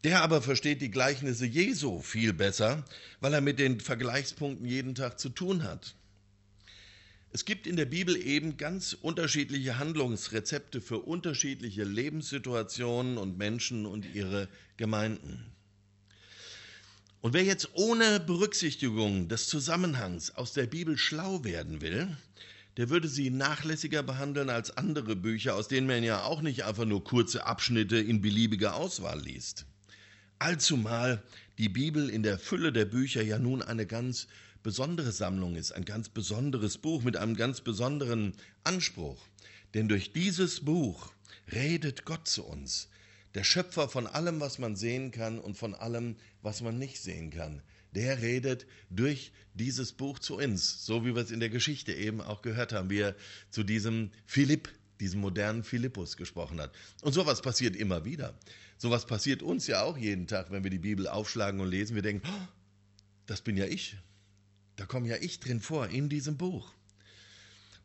Der 0.03 0.21
aber 0.21 0.41
versteht 0.41 0.81
die 0.81 0.91
Gleichnisse 0.91 1.45
Jesu 1.45 2.01
viel 2.01 2.33
besser, 2.33 2.85
weil 3.19 3.33
er 3.33 3.41
mit 3.41 3.59
den 3.59 3.79
Vergleichspunkten 3.79 4.65
jeden 4.65 4.95
Tag 4.95 5.19
zu 5.19 5.29
tun 5.29 5.63
hat. 5.63 5.95
Es 7.31 7.45
gibt 7.45 7.67
in 7.67 7.75
der 7.75 7.85
Bibel 7.85 8.15
eben 8.15 8.57
ganz 8.57 8.97
unterschiedliche 8.99 9.77
Handlungsrezepte 9.77 10.81
für 10.81 10.97
unterschiedliche 10.97 11.83
Lebenssituationen 11.83 13.19
und 13.19 13.37
Menschen 13.37 13.85
und 13.85 14.15
ihre 14.15 14.47
Gemeinden. 14.77 15.45
Und 17.21 17.33
wer 17.33 17.43
jetzt 17.43 17.69
ohne 17.73 18.19
Berücksichtigung 18.19 19.27
des 19.27 19.47
Zusammenhangs 19.47 20.31
aus 20.31 20.53
der 20.53 20.65
Bibel 20.65 20.97
schlau 20.97 21.43
werden 21.43 21.81
will, 21.81 22.17
der 22.77 22.89
würde 22.89 23.07
sie 23.07 23.29
nachlässiger 23.29 24.01
behandeln 24.01 24.49
als 24.49 24.75
andere 24.75 25.15
Bücher, 25.15 25.53
aus 25.55 25.67
denen 25.67 25.85
man 25.85 26.03
ja 26.03 26.23
auch 26.23 26.41
nicht 26.41 26.63
einfach 26.63 26.85
nur 26.85 27.03
kurze 27.03 27.45
Abschnitte 27.45 27.97
in 27.97 28.21
beliebiger 28.21 28.75
Auswahl 28.75 29.21
liest. 29.21 29.65
Allzumal 30.39 31.21
die 31.57 31.69
Bibel 31.69 32.09
in 32.09 32.23
der 32.23 32.39
Fülle 32.39 32.71
der 32.71 32.85
Bücher 32.85 33.21
ja 33.21 33.37
nun 33.37 33.61
eine 33.61 33.85
ganz 33.85 34.27
besondere 34.63 35.11
Sammlung 35.11 35.55
ist, 35.55 35.71
ein 35.71 35.85
ganz 35.85 36.09
besonderes 36.09 36.77
Buch 36.77 37.03
mit 37.03 37.17
einem 37.17 37.35
ganz 37.35 37.61
besonderen 37.61 38.33
Anspruch. 38.63 39.21
Denn 39.73 39.87
durch 39.87 40.13
dieses 40.13 40.61
Buch 40.65 41.11
redet 41.51 42.05
Gott 42.05 42.27
zu 42.27 42.43
uns, 42.43 42.89
der 43.35 43.43
Schöpfer 43.43 43.87
von 43.87 44.07
allem, 44.07 44.39
was 44.39 44.57
man 44.57 44.75
sehen 44.75 45.11
kann 45.11 45.39
und 45.39 45.55
von 45.55 45.75
allem, 45.75 46.15
was 46.41 46.61
man 46.61 46.77
nicht 46.77 46.99
sehen 46.99 47.29
kann. 47.29 47.61
Der 47.93 48.21
redet 48.21 48.65
durch 48.89 49.31
dieses 49.53 49.93
Buch 49.93 50.19
zu 50.19 50.37
uns, 50.37 50.85
so 50.85 51.05
wie 51.05 51.15
wir 51.15 51.21
es 51.21 51.31
in 51.31 51.39
der 51.39 51.49
Geschichte 51.49 51.93
eben 51.93 52.21
auch 52.21 52.41
gehört 52.41 52.73
haben, 52.73 52.89
wie 52.89 52.99
er 52.99 53.15
zu 53.49 53.63
diesem 53.63 54.11
Philipp, 54.25 54.69
diesem 54.99 55.21
modernen 55.21 55.63
Philippus 55.63 56.17
gesprochen 56.17 56.59
hat. 56.59 56.71
Und 57.01 57.13
sowas 57.13 57.41
passiert 57.41 57.75
immer 57.75 58.05
wieder. 58.05 58.37
Sowas 58.77 59.05
passiert 59.05 59.41
uns 59.41 59.67
ja 59.67 59.83
auch 59.83 59.97
jeden 59.97 60.27
Tag, 60.27 60.51
wenn 60.51 60.63
wir 60.63 60.71
die 60.71 60.79
Bibel 60.79 61.07
aufschlagen 61.07 61.59
und 61.59 61.69
lesen. 61.69 61.95
Wir 61.95 62.01
denken, 62.01 62.27
oh, 62.27 62.47
das 63.25 63.41
bin 63.41 63.57
ja 63.57 63.65
ich. 63.65 63.97
Da 64.79 64.85
komme 64.85 65.09
ja 65.09 65.17
ich 65.19 65.41
drin 65.41 65.59
vor 65.59 65.89
in 65.89 66.07
diesem 66.07 66.37
Buch. 66.37 66.71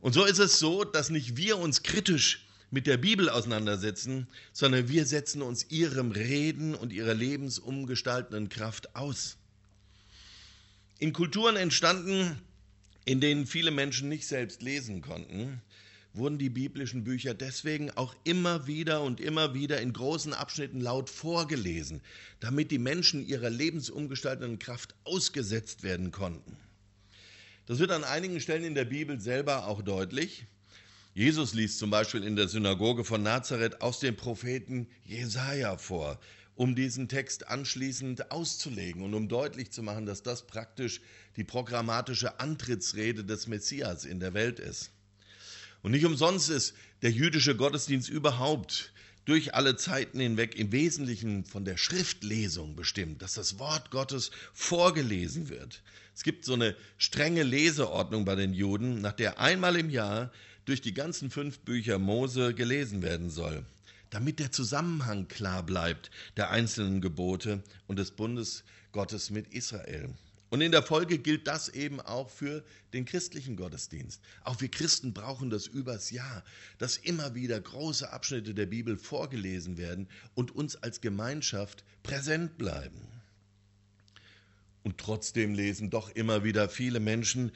Und 0.01 0.13
so 0.13 0.25
ist 0.25 0.39
es 0.39 0.61
so, 0.61 0.85
dass 0.85 1.11
nicht 1.11 1.37
wir 1.37 1.59
uns 1.59 1.83
kritisch 1.83 2.47
mit 2.71 2.87
der 2.87 2.99
Bibel 2.99 3.29
auseinandersetzen, 3.29 4.29
sondern 4.53 4.89
wir 4.89 5.05
setzen 5.05 5.43
uns 5.43 5.67
ihrem 5.71 6.13
Reden 6.13 6.77
und 6.77 6.93
ihrer 6.93 7.15
lebensumgestaltenden 7.15 8.49
Kraft 8.49 8.95
aus. 8.95 9.39
In 11.01 11.13
Kulturen 11.13 11.57
entstanden, 11.57 12.41
in 13.05 13.21
denen 13.21 13.49
viele 13.49 13.73
Menschen 13.73 14.09
nicht 14.09 14.29
selbst 14.29 14.63
lesen 14.63 15.03
konnten, 15.03 15.61
wurden 16.13 16.39
die 16.39 16.49
biblischen 16.49 17.03
Bücher 17.03 17.35
deswegen 17.35 17.91
auch 17.91 18.15
immer 18.23 18.69
wieder 18.69 19.03
und 19.03 19.21
immer 19.21 19.53
wieder 19.53 19.81
in 19.81 19.93
großen 19.93 20.33
Abschnitten 20.33 20.81
laut 20.81 21.11
vorgelesen, 21.11 22.03
damit 22.39 22.71
die 22.71 22.79
Menschen 22.79 23.27
ihrer 23.27 23.51
lebensumgestaltenden 23.51 24.61
Kraft 24.61 24.95
ausgesetzt 25.03 25.83
werden 25.83 26.13
konnten. 26.13 26.57
Das 27.67 27.79
wird 27.79 27.93
an 27.93 28.05
einigen 28.05 28.41
Stellen 28.41 28.65
in 28.65 28.75
der 28.75 28.85
Bibel 28.85 29.19
selber 29.21 29.67
auch 29.67 29.81
deutlich. 29.81 30.45
Jesus 31.15 31.55
liest 31.55 31.79
zum 31.79 31.91
Beispiel 31.91 32.23
in 32.23 32.37
der 32.37 32.49
Synagoge 32.49 33.05
von 33.05 33.23
Nazareth 33.23 33.81
aus 33.81 34.01
dem 34.01 34.17
Propheten 34.17 34.87
Jesaja 35.05 35.79
vor, 35.79 36.21
um 36.57 36.75
diesen 36.75 37.09
Text 37.09 37.49
anschließend 37.49 38.31
auszulegen 38.31 39.03
und 39.03 39.15
um 39.15 39.29
deutlich 39.29 39.71
zu 39.71 39.83
machen, 39.83 40.05
dass 40.05 40.23
das 40.23 40.47
praktisch 40.47 41.01
die 41.37 41.45
programmatische 41.45 42.39
Antrittsrede 42.39 43.25
des 43.25 43.47
Messias 43.47 44.05
in 44.05 44.21
der 44.21 44.35
Welt 44.35 44.61
ist. 44.61 44.91
Und 45.83 45.93
nicht 45.93 46.05
umsonst 46.05 46.51
ist 46.51 46.75
der 47.01 47.13
jüdische 47.13 47.57
Gottesdienst 47.57 48.11
überhaupt 48.11 48.93
durch 49.25 49.55
alle 49.55 49.77
Zeiten 49.77 50.21
hinweg 50.21 50.55
im 50.57 50.71
Wesentlichen 50.71 51.47
von 51.47 51.65
der 51.65 51.79
Schriftlesung 51.79 52.77
bestimmt, 52.77 53.23
dass 53.23 53.35
das 53.35 53.59
Wort 53.59 53.91
Gottes 53.91 54.31
vorgelesen 54.53 55.49
wird. 55.49 55.83
Es 56.15 56.23
gibt 56.23 56.45
so 56.45 56.55
eine 56.55 56.77
strenge 56.97 57.43
Leseordnung 57.43 58.25
bei 58.25 58.37
den 58.37 58.55
Juden, 58.55 59.01
nach 59.01 59.13
der 59.13 59.41
einmal 59.41 59.77
im 59.77 59.91
Jahr 59.91 60.31
durch 60.65 60.81
die 60.81 60.95
ganzen 60.95 61.31
fünf 61.31 61.59
Bücher 61.61 61.99
Mose 61.99 62.55
gelesen 62.55 63.03
werden 63.03 63.31
soll, 63.31 63.65
damit 64.11 64.39
der 64.39 64.53
Zusammenhang 64.53 65.29
klar 65.29 65.65
bleibt 65.65 66.11
der 66.37 66.51
einzelnen 66.51 67.01
Gebote 67.01 67.63
und 67.87 67.99
des 67.99 68.13
Bundes 68.13 68.65
Gottes 68.93 69.31
mit 69.31 69.53
Israel. 69.53 70.15
Und 70.51 70.61
in 70.61 70.71
der 70.71 70.85
Folge 70.85 71.19
gilt 71.19 71.49
das 71.49 71.69
eben 71.69 72.01
auch 72.01 72.31
für 72.31 72.63
den 72.93 73.07
christlichen 73.07 73.57
Gottesdienst. 73.57 74.23
Auch 74.45 74.61
wir 74.61 74.71
Christen 74.71 75.13
brauchen 75.13 75.51
das 75.51 75.67
übers 75.67 76.13
Jahr, 76.13 76.45
dass 76.79 76.97
immer 76.97 77.35
wieder 77.35 77.61
große 77.61 78.13
Abschnitte 78.13 78.55
der 78.55 78.67
Bibel 78.67 78.97
vorgelesen 78.97 79.79
werden 79.79 80.07
und 80.35 80.55
uns 80.55 80.77
als 80.77 81.01
Gemeinschaft 81.01 81.83
präsent 82.05 82.57
bleiben. 82.57 83.14
Und 84.85 84.99
trotzdem 84.99 85.55
lesen 85.55 85.91
doch 85.91 86.11
immer 86.11 86.45
wieder 86.45 86.69
viele 86.69 87.01
Menschen 87.01 87.51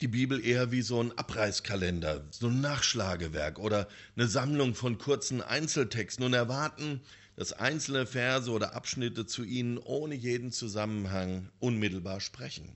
die 0.00 0.08
Bibel 0.08 0.44
eher 0.44 0.70
wie 0.70 0.82
so 0.82 1.02
ein 1.02 1.16
Abreißkalender, 1.18 2.24
so 2.30 2.46
ein 2.46 2.60
Nachschlagewerk 2.60 3.58
oder 3.58 3.88
eine 4.16 4.28
Sammlung 4.28 4.76
von 4.76 4.96
kurzen 4.96 5.42
Einzeltexten 5.42 6.24
und 6.24 6.34
erwarten, 6.34 7.00
dass 7.34 7.52
einzelne 7.52 8.06
Verse 8.06 8.50
oder 8.50 8.74
Abschnitte 8.74 9.26
zu 9.26 9.42
ihnen 9.44 9.78
ohne 9.78 10.14
jeden 10.14 10.52
Zusammenhang 10.52 11.50
unmittelbar 11.58 12.20
sprechen. 12.20 12.68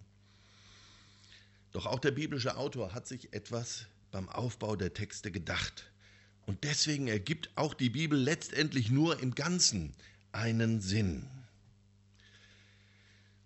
Doch 1.71 1.87
auch 1.87 2.01
der 2.01 2.11
biblische 2.11 2.57
Autor 2.57 2.95
hat 2.95 3.07
sich 3.07 3.33
etwas 3.33 3.87
beim 4.11 4.29
Aufbau 4.29 4.77
der 4.77 4.93
Texte 4.93 5.31
gedacht. 5.31 5.91
Und 6.45 6.65
deswegen 6.65 7.07
ergibt 7.07 7.51
auch 7.55 7.73
die 7.73 7.91
Bibel 7.91 8.19
letztendlich 8.19 8.91
nur 8.91 9.21
im 9.21 9.35
Ganzen 9.35 9.95
einen 10.33 10.81
Sinn. 10.81 11.29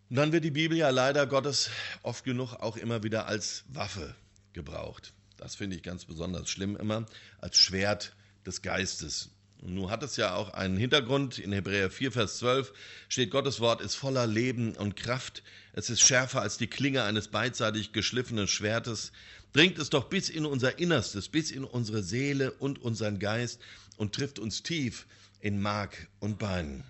Und 0.09 0.17
dann 0.17 0.33
wird 0.33 0.45
die 0.45 0.53
Bibel 0.53 0.79
ja 0.79 0.91
leider 0.91 1.27
Gottes 1.27 1.71
oft 2.03 2.25
genug 2.25 2.55
auch 2.55 2.77
immer 2.77 3.03
wieder 3.03 3.27
als 3.27 3.65
Waffe 3.69 4.15
gebraucht. 4.53 5.13
Das 5.37 5.57
finde 5.57 5.77
ich 5.77 5.83
ganz 5.83 6.05
besonders 6.05 6.49
schlimm 6.49 6.77
immer, 6.77 7.07
als 7.39 7.59
Schwert 7.59 8.15
des 8.47 8.63
Geistes. 8.63 9.31
Und 9.61 9.75
nun 9.75 9.91
hat 9.91 10.05
es 10.05 10.17
ja 10.17 10.35
auch 10.35 10.51
einen 10.51 10.77
Hintergrund. 10.77 11.39
In 11.39 11.53
Hebräer 11.53 11.91
4, 11.91 12.13
Vers 12.13 12.39
12 12.39 12.73
steht, 13.09 13.31
Gottes 13.31 13.59
Wort 13.59 13.81
ist 13.81 13.97
voller 13.97 14.27
Leben 14.27 14.77
und 14.77 14.95
Kraft. 14.95 15.43
Es 15.73 15.91
ist 15.91 16.01
schärfer 16.01 16.41
als 16.41 16.57
die 16.57 16.69
Klinge 16.69 17.03
eines 17.03 17.29
beidseitig 17.29 17.93
geschliffenen 17.93 18.47
Schwertes. 18.47 19.13
Dringt 19.53 19.79
es 19.79 19.91
doch 19.91 20.05
bis 20.05 20.29
in 20.29 20.47
unser 20.47 20.79
Innerstes, 20.79 21.29
bis 21.29 21.51
in 21.51 21.65
unsere 21.65 22.03
Seele 22.03 22.53
und 22.53 22.81
unseren 22.81 23.19
Geist 23.19 23.61
und 23.97 24.15
trifft 24.15 24.39
uns 24.39 24.63
tief 24.63 25.07
in 25.41 25.61
Mark 25.61 26.09
und 26.21 26.39
Bein. 26.39 26.85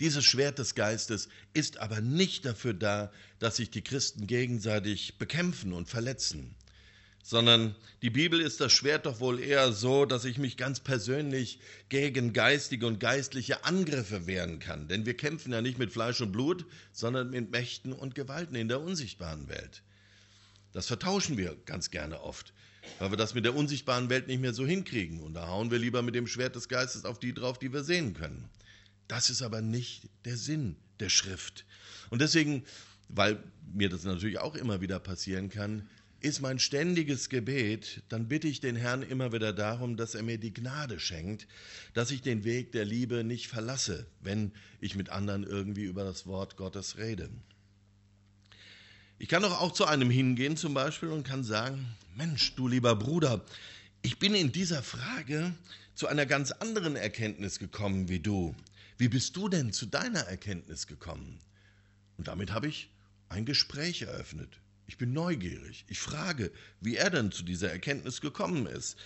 Dieses 0.00 0.24
Schwert 0.24 0.58
des 0.58 0.74
Geistes 0.74 1.28
ist 1.52 1.78
aber 1.78 2.00
nicht 2.00 2.44
dafür 2.44 2.74
da, 2.74 3.12
dass 3.38 3.56
sich 3.56 3.70
die 3.70 3.82
Christen 3.82 4.26
gegenseitig 4.26 5.18
bekämpfen 5.18 5.72
und 5.72 5.88
verletzen 5.88 6.56
sondern 7.22 7.74
die 8.02 8.10
Bibel 8.10 8.40
ist 8.40 8.60
das 8.60 8.72
Schwert 8.72 9.06
doch 9.06 9.20
wohl 9.20 9.40
eher 9.40 9.72
so, 9.72 10.06
dass 10.06 10.24
ich 10.24 10.38
mich 10.38 10.56
ganz 10.56 10.80
persönlich 10.80 11.60
gegen 11.88 12.32
geistige 12.32 12.86
und 12.86 12.98
geistliche 12.98 13.64
Angriffe 13.64 14.26
wehren 14.26 14.58
kann. 14.58 14.88
Denn 14.88 15.06
wir 15.06 15.16
kämpfen 15.16 15.52
ja 15.52 15.60
nicht 15.60 15.78
mit 15.78 15.92
Fleisch 15.92 16.20
und 16.20 16.32
Blut, 16.32 16.64
sondern 16.92 17.30
mit 17.30 17.50
Mächten 17.50 17.92
und 17.92 18.14
Gewalten 18.14 18.54
in 18.54 18.68
der 18.68 18.80
unsichtbaren 18.80 19.48
Welt. 19.48 19.82
Das 20.72 20.86
vertauschen 20.86 21.36
wir 21.36 21.56
ganz 21.66 21.90
gerne 21.90 22.20
oft, 22.20 22.52
weil 22.98 23.10
wir 23.10 23.16
das 23.16 23.34
mit 23.34 23.44
der 23.44 23.54
unsichtbaren 23.54 24.08
Welt 24.08 24.28
nicht 24.28 24.40
mehr 24.40 24.54
so 24.54 24.66
hinkriegen. 24.66 25.20
Und 25.20 25.34
da 25.34 25.48
hauen 25.48 25.70
wir 25.70 25.78
lieber 25.78 26.02
mit 26.02 26.14
dem 26.14 26.26
Schwert 26.26 26.56
des 26.56 26.68
Geistes 26.68 27.04
auf 27.04 27.18
die 27.18 27.34
drauf, 27.34 27.58
die 27.58 27.72
wir 27.72 27.84
sehen 27.84 28.14
können. 28.14 28.48
Das 29.10 29.28
ist 29.28 29.42
aber 29.42 29.60
nicht 29.60 30.08
der 30.24 30.36
Sinn 30.36 30.76
der 31.00 31.08
Schrift. 31.08 31.64
Und 32.10 32.20
deswegen, 32.20 32.62
weil 33.08 33.42
mir 33.74 33.88
das 33.88 34.04
natürlich 34.04 34.38
auch 34.38 34.54
immer 34.54 34.80
wieder 34.82 35.00
passieren 35.00 35.48
kann, 35.48 35.88
ist 36.20 36.40
mein 36.40 36.60
ständiges 36.60 37.28
Gebet, 37.28 38.04
dann 38.08 38.28
bitte 38.28 38.46
ich 38.46 38.60
den 38.60 38.76
Herrn 38.76 39.02
immer 39.02 39.32
wieder 39.32 39.52
darum, 39.52 39.96
dass 39.96 40.14
er 40.14 40.22
mir 40.22 40.38
die 40.38 40.54
Gnade 40.54 41.00
schenkt, 41.00 41.48
dass 41.92 42.12
ich 42.12 42.22
den 42.22 42.44
Weg 42.44 42.70
der 42.70 42.84
Liebe 42.84 43.24
nicht 43.24 43.48
verlasse, 43.48 44.06
wenn 44.20 44.52
ich 44.80 44.94
mit 44.94 45.08
anderen 45.08 45.42
irgendwie 45.42 45.86
über 45.86 46.04
das 46.04 46.24
Wort 46.26 46.56
Gottes 46.56 46.96
rede. 46.96 47.30
Ich 49.18 49.26
kann 49.26 49.42
doch 49.42 49.60
auch 49.60 49.72
zu 49.72 49.86
einem 49.86 50.08
hingehen 50.10 50.56
zum 50.56 50.72
Beispiel 50.72 51.08
und 51.08 51.26
kann 51.26 51.42
sagen, 51.42 51.84
Mensch, 52.14 52.54
du 52.54 52.68
lieber 52.68 52.94
Bruder, 52.94 53.44
ich 54.02 54.20
bin 54.20 54.36
in 54.36 54.52
dieser 54.52 54.84
Frage 54.84 55.52
zu 55.96 56.06
einer 56.06 56.26
ganz 56.26 56.52
anderen 56.52 56.94
Erkenntnis 56.94 57.58
gekommen 57.58 58.08
wie 58.08 58.20
du. 58.20 58.54
Wie 59.00 59.08
bist 59.08 59.34
du 59.34 59.48
denn 59.48 59.72
zu 59.72 59.86
deiner 59.86 60.20
Erkenntnis 60.20 60.86
gekommen? 60.86 61.38
Und 62.18 62.28
damit 62.28 62.52
habe 62.52 62.68
ich 62.68 62.90
ein 63.30 63.46
Gespräch 63.46 64.02
eröffnet. 64.02 64.60
Ich 64.86 64.98
bin 64.98 65.14
neugierig. 65.14 65.86
Ich 65.88 65.98
frage, 65.98 66.52
wie 66.82 66.96
er 66.96 67.08
denn 67.08 67.32
zu 67.32 67.42
dieser 67.42 67.70
Erkenntnis 67.72 68.20
gekommen 68.20 68.66
ist. 68.66 68.98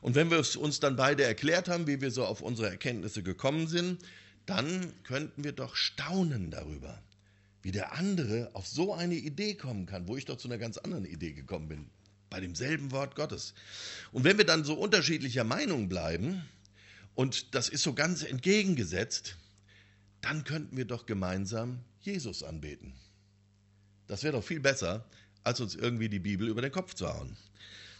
Und 0.00 0.14
wenn 0.14 0.30
wir 0.30 0.38
es 0.38 0.56
uns 0.56 0.80
dann 0.80 0.96
beide 0.96 1.24
erklärt 1.24 1.68
haben, 1.68 1.86
wie 1.86 2.00
wir 2.00 2.10
so 2.10 2.24
auf 2.24 2.40
unsere 2.40 2.70
Erkenntnisse 2.70 3.22
gekommen 3.22 3.66
sind, 3.66 4.02
dann 4.46 4.90
könnten 5.02 5.44
wir 5.44 5.52
doch 5.52 5.76
staunen 5.76 6.50
darüber, 6.50 7.02
wie 7.60 7.72
der 7.72 7.92
andere 7.92 8.52
auf 8.54 8.66
so 8.66 8.94
eine 8.94 9.16
Idee 9.16 9.54
kommen 9.54 9.84
kann, 9.84 10.08
wo 10.08 10.16
ich 10.16 10.24
doch 10.24 10.38
zu 10.38 10.48
einer 10.48 10.56
ganz 10.56 10.78
anderen 10.78 11.04
Idee 11.04 11.34
gekommen 11.34 11.68
bin, 11.68 11.90
bei 12.30 12.40
demselben 12.40 12.90
Wort 12.90 13.16
Gottes. 13.16 13.52
Und 14.12 14.24
wenn 14.24 14.38
wir 14.38 14.46
dann 14.46 14.64
so 14.64 14.72
unterschiedlicher 14.72 15.44
Meinung 15.44 15.90
bleiben, 15.90 16.42
und 17.14 17.54
das 17.54 17.68
ist 17.68 17.82
so 17.82 17.92
ganz 17.92 18.22
entgegengesetzt, 18.22 19.36
dann 20.22 20.44
könnten 20.44 20.76
wir 20.76 20.86
doch 20.86 21.06
gemeinsam 21.06 21.80
Jesus 22.00 22.42
anbeten. 22.42 22.94
Das 24.06 24.22
wäre 24.22 24.32
doch 24.32 24.44
viel 24.44 24.60
besser, 24.60 25.04
als 25.44 25.60
uns 25.60 25.74
irgendwie 25.74 26.08
die 26.08 26.18
Bibel 26.18 26.48
über 26.48 26.62
den 26.62 26.72
Kopf 26.72 26.94
zu 26.94 27.06
hauen. 27.06 27.36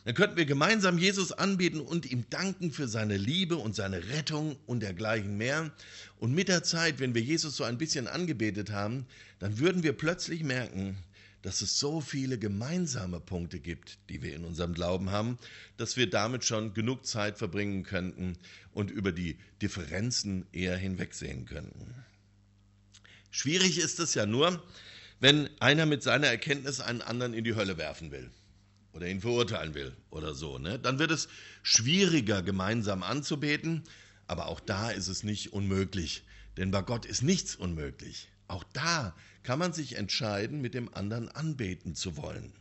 Dann 0.05 0.14
könnten 0.14 0.37
wir 0.37 0.47
gemeinsam 0.47 0.99
Jesus 0.99 1.31
anbeten 1.31 1.81
und 1.81 2.11
ihm 2.11 2.25
danken 2.29 2.73
für 2.73 2.88
seine 2.88 3.17
Liebe 3.17 3.57
und 3.57 3.76
seine 3.76 4.09
Rettung 4.09 4.57
und 4.67 4.81
dergleichen 4.81 5.37
mehr. 5.37 5.71
Und 6.19 6.35
mit 6.35 6.49
der 6.49 6.64
Zeit, 6.64 6.99
wenn 6.99 7.14
wir 7.14 7.23
Jesus 7.23 7.57
so 7.57 7.62
ein 7.62 7.79
bisschen 7.79 8.09
angebetet 8.09 8.71
haben, 8.71 9.07
dann 9.38 9.59
würden 9.59 9.85
wir 9.85 9.93
plötzlich 9.93 10.43
merken, 10.43 10.97
dass 11.43 11.61
es 11.61 11.79
so 11.79 12.00
viele 12.00 12.38
gemeinsame 12.38 13.21
Punkte 13.21 13.61
gibt, 13.61 13.99
die 14.09 14.23
wir 14.23 14.35
in 14.35 14.45
unserem 14.45 14.75
Glauben 14.75 15.11
haben, 15.11 15.38
dass 15.76 15.97
wir 15.97 16.09
damit 16.09 16.45
schon 16.45 16.75
genug 16.75 17.05
Zeit 17.07 17.38
verbringen 17.38 17.83
könnten 17.85 18.38
und 18.73 18.91
über 18.91 19.12
die 19.12 19.37
Differenzen 19.61 20.47
eher 20.52 20.76
hinwegsehen 20.76 21.47
könnten. 21.47 21.95
Schwierig 23.33 23.79
ist 23.79 23.99
es 23.99 24.12
ja 24.15 24.27
nur, 24.27 24.62
wenn 25.19 25.49
einer 25.59 25.87
mit 25.87 26.03
seiner 26.03 26.27
Erkenntnis 26.27 26.81
einen 26.81 27.01
anderen 27.01 27.33
in 27.33 27.45
die 27.45 27.55
Hölle 27.55 27.79
werfen 27.79 28.11
will 28.11 28.31
oder 28.93 29.09
ihn 29.09 29.23
verurteilen 29.23 29.73
will 29.73 29.97
oder 30.11 30.35
so, 30.35 30.59
ne? 30.59 30.79
dann 30.79 30.99
wird 30.99 31.11
es 31.11 31.29
schwieriger, 31.62 32.43
gemeinsam 32.43 33.03
anzubeten. 33.03 33.85
Aber 34.27 34.49
auch 34.49 34.61
da 34.61 34.91
ist 34.91 35.09
es 35.09 35.23
nicht 35.23 35.55
unmöglich, 35.55 36.25
denn 36.59 36.71
bei 36.71 36.83
Gott 36.83 37.07
ist 37.07 37.23
nichts 37.23 37.57
unmöglich. 37.57 38.29
Auch 38.49 38.65
da 38.75 39.17
kann 39.45 39.59
man 39.59 39.73
sich 39.73 39.97
entscheiden, 39.97 40.61
mit 40.61 40.75
dem 40.75 40.93
anderen 40.93 41.31
anbeten 41.31 41.95
zu 41.95 42.19
wollen. 42.19 42.53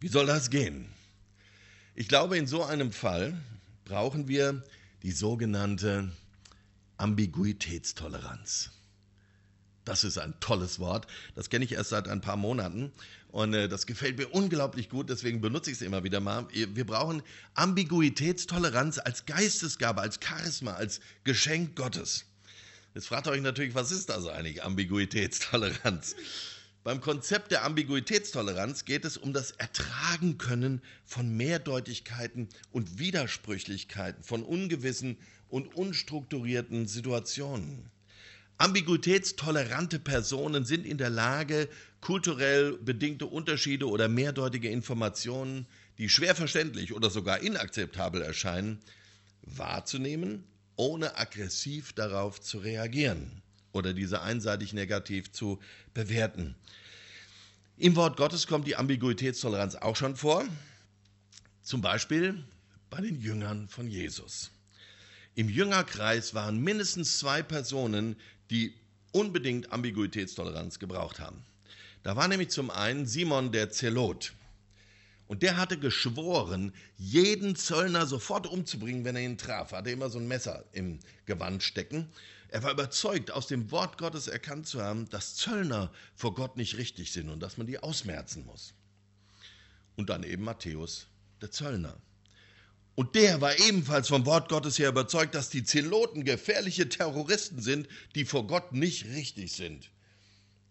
Wie 0.00 0.08
soll 0.08 0.26
das 0.26 0.50
gehen? 0.50 0.86
Ich 1.94 2.08
glaube, 2.08 2.36
in 2.36 2.46
so 2.46 2.62
einem 2.62 2.92
Fall 2.92 3.40
brauchen 3.86 4.28
wir 4.28 4.62
die 5.02 5.12
sogenannte 5.12 6.12
Ambiguitätstoleranz. 6.98 8.70
Das 9.84 10.04
ist 10.04 10.18
ein 10.18 10.34
tolles 10.38 10.78
Wort. 10.78 11.06
Das 11.34 11.50
kenne 11.50 11.64
ich 11.64 11.72
erst 11.72 11.90
seit 11.90 12.08
ein 12.08 12.20
paar 12.20 12.36
Monaten 12.36 12.92
und 13.32 13.54
äh, 13.54 13.68
das 13.68 13.86
gefällt 13.86 14.18
mir 14.18 14.28
unglaublich 14.28 14.88
gut, 14.88 15.08
deswegen 15.08 15.40
benutze 15.40 15.70
ich 15.70 15.76
es 15.76 15.82
immer 15.82 16.04
wieder 16.04 16.20
mal. 16.20 16.46
Wir 16.52 16.86
brauchen 16.86 17.22
Ambiguitätstoleranz 17.54 18.98
als 18.98 19.26
Geistesgabe, 19.26 20.02
als 20.02 20.20
Charisma, 20.22 20.74
als 20.74 21.00
Geschenk 21.24 21.74
Gottes. 21.74 22.26
Jetzt 22.94 23.08
fragt 23.08 23.26
ihr 23.26 23.30
euch 23.30 23.40
natürlich, 23.40 23.74
was 23.74 23.90
ist 23.90 24.10
das 24.10 24.26
eigentlich, 24.26 24.62
Ambiguitätstoleranz? 24.62 26.14
Beim 26.84 27.00
Konzept 27.00 27.52
der 27.52 27.64
Ambiguitätstoleranz 27.64 28.84
geht 28.84 29.04
es 29.04 29.16
um 29.16 29.32
das 29.32 29.52
Ertragen 29.52 30.36
können 30.36 30.82
von 31.04 31.36
Mehrdeutigkeiten 31.36 32.48
und 32.70 32.98
Widersprüchlichkeiten, 32.98 34.22
von 34.22 34.42
ungewissen 34.42 35.16
und 35.48 35.74
unstrukturierten 35.74 36.86
Situationen. 36.86 37.90
Ambiguitätstolerante 38.58 39.98
Personen 39.98 40.64
sind 40.64 40.86
in 40.86 40.98
der 40.98 41.10
Lage, 41.10 41.68
kulturell 42.00 42.78
bedingte 42.78 43.26
Unterschiede 43.26 43.88
oder 43.88 44.08
mehrdeutige 44.08 44.68
Informationen, 44.68 45.66
die 45.98 46.08
schwer 46.08 46.34
verständlich 46.34 46.92
oder 46.92 47.10
sogar 47.10 47.40
inakzeptabel 47.40 48.22
erscheinen, 48.22 48.78
wahrzunehmen, 49.42 50.44
ohne 50.76 51.16
aggressiv 51.16 51.92
darauf 51.92 52.40
zu 52.40 52.58
reagieren 52.58 53.42
oder 53.72 53.94
diese 53.94 54.22
einseitig 54.22 54.72
negativ 54.72 55.32
zu 55.32 55.58
bewerten. 55.94 56.54
Im 57.76 57.96
Wort 57.96 58.16
Gottes 58.16 58.46
kommt 58.46 58.66
die 58.66 58.76
Ambiguitätstoleranz 58.76 59.76
auch 59.76 59.96
schon 59.96 60.16
vor, 60.16 60.44
zum 61.62 61.80
Beispiel 61.80 62.44
bei 62.90 63.00
den 63.00 63.20
Jüngern 63.20 63.68
von 63.68 63.88
Jesus. 63.88 64.50
Im 65.34 65.48
Jüngerkreis 65.48 66.34
waren 66.34 66.58
mindestens 66.60 67.18
zwei 67.18 67.42
Personen, 67.42 68.16
die 68.52 68.74
unbedingt 69.12 69.72
Ambiguitätstoleranz 69.72 70.78
gebraucht 70.78 71.18
haben. 71.18 71.42
Da 72.02 72.16
war 72.16 72.28
nämlich 72.28 72.50
zum 72.50 72.70
einen 72.70 73.06
Simon 73.06 73.50
der 73.50 73.70
Zelot. 73.70 74.34
Und 75.26 75.42
der 75.42 75.56
hatte 75.56 75.78
geschworen, 75.78 76.74
jeden 76.98 77.56
Zöllner 77.56 78.06
sofort 78.06 78.46
umzubringen, 78.46 79.04
wenn 79.04 79.16
er 79.16 79.22
ihn 79.22 79.38
traf. 79.38 79.72
Hatte 79.72 79.90
immer 79.90 80.10
so 80.10 80.18
ein 80.18 80.28
Messer 80.28 80.64
im 80.72 80.98
Gewand 81.24 81.62
stecken. 81.62 82.08
Er 82.48 82.62
war 82.62 82.72
überzeugt, 82.72 83.30
aus 83.30 83.46
dem 83.46 83.70
Wort 83.70 83.96
Gottes 83.96 84.28
erkannt 84.28 84.66
zu 84.66 84.82
haben, 84.82 85.08
dass 85.08 85.36
Zöllner 85.36 85.90
vor 86.14 86.34
Gott 86.34 86.58
nicht 86.58 86.76
richtig 86.76 87.12
sind 87.12 87.30
und 87.30 87.40
dass 87.40 87.56
man 87.56 87.66
die 87.66 87.78
ausmerzen 87.78 88.44
muss. 88.44 88.74
Und 89.96 90.10
dann 90.10 90.22
eben 90.22 90.44
Matthäus, 90.44 91.06
der 91.40 91.50
Zöllner. 91.50 91.96
Und 92.94 93.14
der 93.14 93.40
war 93.40 93.58
ebenfalls 93.58 94.08
vom 94.08 94.26
Wort 94.26 94.48
Gottes 94.48 94.78
her 94.78 94.90
überzeugt, 94.90 95.34
dass 95.34 95.48
die 95.48 95.64
Zeloten 95.64 96.24
gefährliche 96.24 96.88
Terroristen 96.88 97.60
sind, 97.60 97.88
die 98.14 98.24
vor 98.24 98.46
Gott 98.46 98.72
nicht 98.72 99.06
richtig 99.06 99.52
sind 99.52 99.90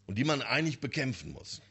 und 0.05 0.17
die 0.17 0.23
man 0.23 0.41
eigentlich 0.41 0.79
bekämpfen 0.79 1.31
muss. 1.31 1.61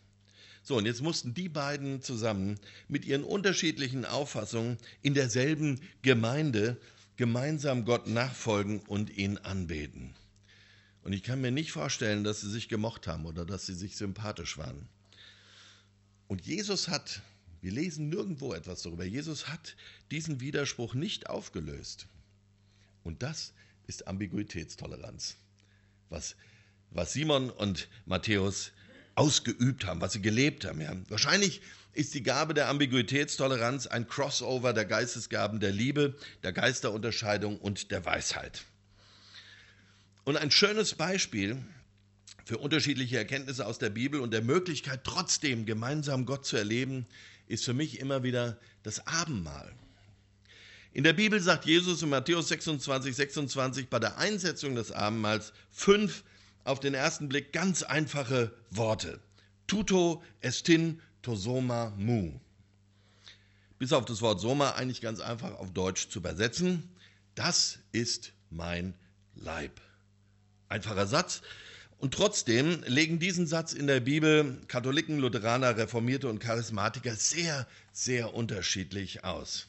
So, 0.62 0.76
und 0.76 0.86
jetzt 0.86 1.02
mussten 1.02 1.34
die 1.34 1.48
beiden 1.48 2.02
zusammen 2.02 2.58
mit 2.88 3.04
ihren 3.04 3.24
unterschiedlichen 3.24 4.04
Auffassungen 4.04 4.78
in 5.02 5.14
derselben 5.14 5.80
Gemeinde 6.02 6.80
gemeinsam 7.16 7.84
Gott 7.84 8.08
nachfolgen 8.08 8.80
und 8.80 9.10
ihn 9.10 9.38
anbeten. 9.38 10.14
Und 11.02 11.12
ich 11.12 11.22
kann 11.22 11.40
mir 11.40 11.50
nicht 11.50 11.72
vorstellen, 11.72 12.24
dass 12.24 12.40
sie 12.40 12.50
sich 12.50 12.68
gemocht 12.68 13.06
haben 13.06 13.24
oder 13.24 13.46
dass 13.46 13.66
sie 13.66 13.74
sich 13.74 13.96
sympathisch 13.96 14.58
waren. 14.58 14.88
Und 16.28 16.42
Jesus 16.42 16.88
hat 16.88 17.22
wir 17.62 17.72
lesen 17.72 18.08
nirgendwo 18.08 18.54
etwas 18.54 18.82
darüber. 18.82 19.04
Jesus 19.04 19.48
hat 19.48 19.76
diesen 20.10 20.40
Widerspruch 20.40 20.94
nicht 20.94 21.28
aufgelöst. 21.28 22.06
Und 23.04 23.22
das 23.22 23.52
ist 23.86 24.06
Ambiguitätstoleranz. 24.06 25.36
Was, 26.08 26.36
was 26.90 27.12
Simon 27.12 27.50
und 27.50 27.88
Matthäus 28.06 28.72
ausgeübt 29.14 29.84
haben, 29.84 30.00
was 30.00 30.12
sie 30.12 30.22
gelebt 30.22 30.64
haben. 30.64 30.80
Ja. 30.80 30.96
Wahrscheinlich 31.08 31.60
ist 31.92 32.14
die 32.14 32.22
Gabe 32.22 32.54
der 32.54 32.68
Ambiguitätstoleranz 32.68 33.86
ein 33.86 34.06
Crossover 34.06 34.72
der 34.72 34.84
Geistesgaben 34.84 35.60
der 35.60 35.72
Liebe, 35.72 36.14
der 36.42 36.52
Geisterunterscheidung 36.52 37.58
und 37.58 37.90
der 37.90 38.04
Weisheit. 38.04 38.62
Und 40.24 40.36
ein 40.36 40.50
schönes 40.50 40.94
Beispiel 40.94 41.58
für 42.44 42.58
unterschiedliche 42.58 43.18
Erkenntnisse 43.18 43.66
aus 43.66 43.78
der 43.78 43.90
Bibel 43.90 44.20
und 44.20 44.32
der 44.32 44.42
Möglichkeit, 44.42 45.04
trotzdem 45.04 45.66
gemeinsam 45.66 46.26
Gott 46.26 46.46
zu 46.46 46.56
erleben, 46.56 47.06
ist 47.50 47.64
für 47.64 47.74
mich 47.74 47.98
immer 47.98 48.22
wieder 48.22 48.58
das 48.82 49.06
Abendmahl. 49.06 49.72
In 50.92 51.04
der 51.04 51.12
Bibel 51.12 51.40
sagt 51.40 51.66
Jesus 51.66 52.02
in 52.02 52.08
Matthäus 52.08 52.48
26, 52.48 53.14
26 53.14 53.88
bei 53.88 53.98
der 53.98 54.18
Einsetzung 54.18 54.74
des 54.74 54.92
Abendmahls 54.92 55.52
fünf 55.70 56.24
auf 56.64 56.80
den 56.80 56.94
ersten 56.94 57.28
Blick 57.28 57.52
ganz 57.52 57.82
einfache 57.82 58.52
Worte. 58.70 59.20
Tuto 59.66 60.22
estin 60.40 61.00
tosoma 61.22 61.92
mu. 61.96 62.32
Bis 63.78 63.92
auf 63.92 64.04
das 64.04 64.20
Wort 64.20 64.40
Soma 64.40 64.72
eigentlich 64.72 65.00
ganz 65.00 65.20
einfach 65.20 65.54
auf 65.58 65.72
Deutsch 65.72 66.08
zu 66.08 66.18
übersetzen. 66.18 66.88
Das 67.34 67.78
ist 67.92 68.32
mein 68.50 68.94
Leib. 69.34 69.80
Einfacher 70.68 71.06
Satz, 71.06 71.40
und 72.00 72.14
trotzdem 72.14 72.82
legen 72.86 73.18
diesen 73.18 73.46
Satz 73.46 73.74
in 73.74 73.86
der 73.86 74.00
Bibel 74.00 74.58
Katholiken, 74.68 75.18
Lutheraner, 75.18 75.76
Reformierte 75.76 76.28
und 76.28 76.38
Charismatiker 76.38 77.14
sehr, 77.14 77.66
sehr 77.92 78.32
unterschiedlich 78.32 79.22
aus. 79.22 79.66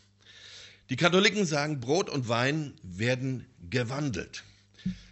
Die 0.90 0.96
Katholiken 0.96 1.46
sagen, 1.46 1.82
Brot 1.82 2.10
und 2.10 2.30
Wein 2.30 2.74
werden 2.84 3.46
gewandelt. 3.70 4.44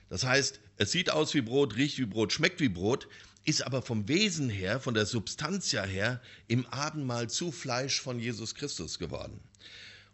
Das 0.10 0.24
heißt, 0.24 0.62
es 0.78 0.92
sieht 0.92 1.12
aus 1.12 1.34
wie 1.34 1.42
Brot, 1.42 1.76
riecht 1.76 2.00
wie 2.00 2.06
Brot, 2.06 2.32
schmeckt 2.32 2.62
wie 2.62 2.70
Brot, 2.70 3.10
ist 3.44 3.64
aber 3.64 3.82
vom 3.82 4.08
Wesen 4.08 4.50
her, 4.50 4.80
von 4.80 4.94
der 4.94 5.06
Substanz 5.06 5.74
her 5.74 6.22
im 6.48 6.66
Abendmahl 6.68 7.30
zu 7.30 7.52
Fleisch 7.52 8.00
von 8.00 8.20
Jesus 8.20 8.56
Christus 8.56 8.98
geworden. 8.98 9.42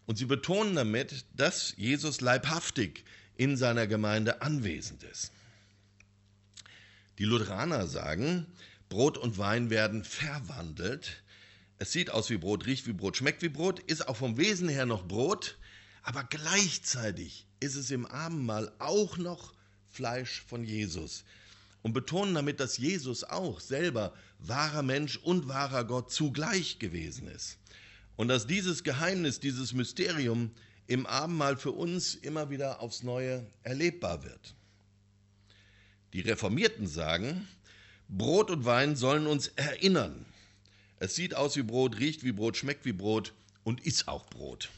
Und 0.08 0.18
sie 0.18 0.26
betonen 0.26 0.76
damit, 0.76 1.26
dass 1.36 1.76
Jesus 1.78 2.22
leibhaftig 2.22 3.04
in 3.38 3.58
seiner 3.58 3.86
Gemeinde 3.86 4.42
anwesend 4.42 5.04
ist. 5.04 5.32
Die 7.18 7.24
Lutheraner 7.24 7.88
sagen, 7.88 8.46
Brot 8.90 9.18
und 9.18 9.38
Wein 9.38 9.70
werden 9.70 10.04
verwandelt. 10.04 11.24
Es 11.78 11.92
sieht 11.92 12.10
aus 12.10 12.30
wie 12.30 12.38
Brot, 12.38 12.66
riecht 12.66 12.88
wie 12.88 12.94
Brot, 12.94 13.18
schmeckt 13.18 13.42
wie 13.42 13.50
Brot, 13.50 13.80
ist 13.80 14.08
auch 14.08 14.18
vom 14.18 14.38
Wesen 14.38 14.68
her 14.68 14.86
noch 14.86 15.08
Brot, 15.08 15.58
aber 16.04 16.24
gleichzeitig 16.24 17.48
ist 17.60 17.76
es 17.76 17.90
im 17.90 18.06
Abendmahl 18.06 18.72
auch 18.80 19.18
noch 19.18 19.54
Fleisch 19.90 20.44
von 20.48 20.64
Jesus. 20.64 21.24
Und 21.82 21.94
betonen 21.94 22.36
damit, 22.36 22.60
dass 22.60 22.78
Jesus 22.78 23.24
auch 23.24 23.60
selber 23.60 24.14
wahrer 24.40 24.84
Mensch 24.84 25.18
und 25.18 25.48
wahrer 25.48 25.86
Gott 25.86 26.12
zugleich 26.12 26.80
gewesen 26.80 27.28
ist. 27.28 27.58
Und 28.18 28.28
dass 28.28 28.48
dieses 28.48 28.84
Geheimnis, 28.84 29.40
dieses 29.40 29.74
Mysterium 29.74 30.52
im 30.88 31.06
Abendmahl 31.06 31.58
für 31.58 31.72
uns 31.72 32.16
immer 32.16 32.50
wieder 32.50 32.82
aufs 32.82 33.04
Neue 33.04 33.46
erlebbar 33.64 34.24
wird. 34.24 34.56
Die 36.16 36.22
Reformierten 36.22 36.88
sagen, 36.88 37.46
Brot 38.08 38.50
und 38.50 38.64
Wein 38.64 38.96
sollen 38.96 39.28
uns 39.28 39.50
erinnern. 39.50 40.26
Es 40.98 41.14
sieht 41.14 41.36
aus 41.36 41.58
wie 41.58 41.62
Brot, 41.62 42.00
riecht 42.00 42.24
wie 42.24 42.32
Brot, 42.32 42.56
schmeckt 42.56 42.86
wie 42.86 42.94
Brot 42.94 43.34
und 43.66 43.86
ist 43.86 44.08
auch 44.08 44.26
Brot. 44.28 44.70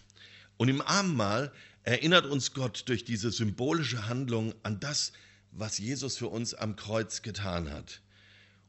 Und 0.58 0.68
im 0.68 0.82
Abendmahl 0.82 1.52
erinnert 1.84 2.26
uns 2.26 2.56
Gott 2.56 2.86
durch 2.88 3.06
diese 3.06 3.30
symbolische 3.30 4.08
Handlung 4.08 4.56
an 4.64 4.80
das, 4.80 5.14
was 5.52 5.78
Jesus 5.78 6.18
für 6.18 6.26
uns 6.26 6.56
am 6.56 6.76
Kreuz 6.76 7.22
getan 7.22 7.70
hat. 7.70 8.02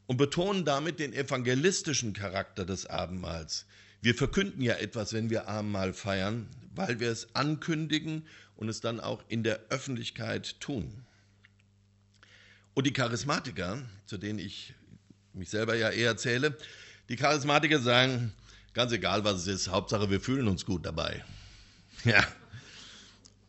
Und 0.05 0.17
betonen 0.17 0.63
damit 0.63 0.99
den 0.99 1.13
evangelistischen 1.13 2.13
Charakter 2.13 2.65
des 2.65 2.85
Abendmahls. 2.85 3.65
Wir 4.03 4.13
verkünden 4.13 4.61
ja 4.61 4.75
etwas, 4.75 5.11
wenn 5.13 5.31
wir 5.31 5.47
Abendmahl 5.47 5.91
feiern, 5.91 6.47
weil 6.75 6.99
wir 6.99 7.09
es 7.09 7.33
ankündigen 7.33 8.27
und 8.57 8.69
es 8.69 8.79
dann 8.79 8.99
auch 8.99 9.23
in 9.27 9.41
der 9.41 9.59
Öffentlichkeit 9.69 10.59
tun. 10.59 11.03
Und 12.79 12.85
die 12.85 12.93
Charismatiker, 12.93 13.81
zu 14.05 14.17
denen 14.17 14.39
ich 14.39 14.73
mich 15.33 15.49
selber 15.49 15.75
ja 15.75 15.89
eher 15.89 16.15
zähle, 16.15 16.57
die 17.09 17.17
Charismatiker 17.17 17.79
sagen, 17.79 18.31
ganz 18.73 18.93
egal 18.93 19.25
was 19.25 19.41
es 19.41 19.47
ist, 19.47 19.67
Hauptsache 19.67 20.09
wir 20.09 20.21
fühlen 20.21 20.47
uns 20.47 20.65
gut 20.65 20.85
dabei. 20.85 21.25
Ja. 22.05 22.25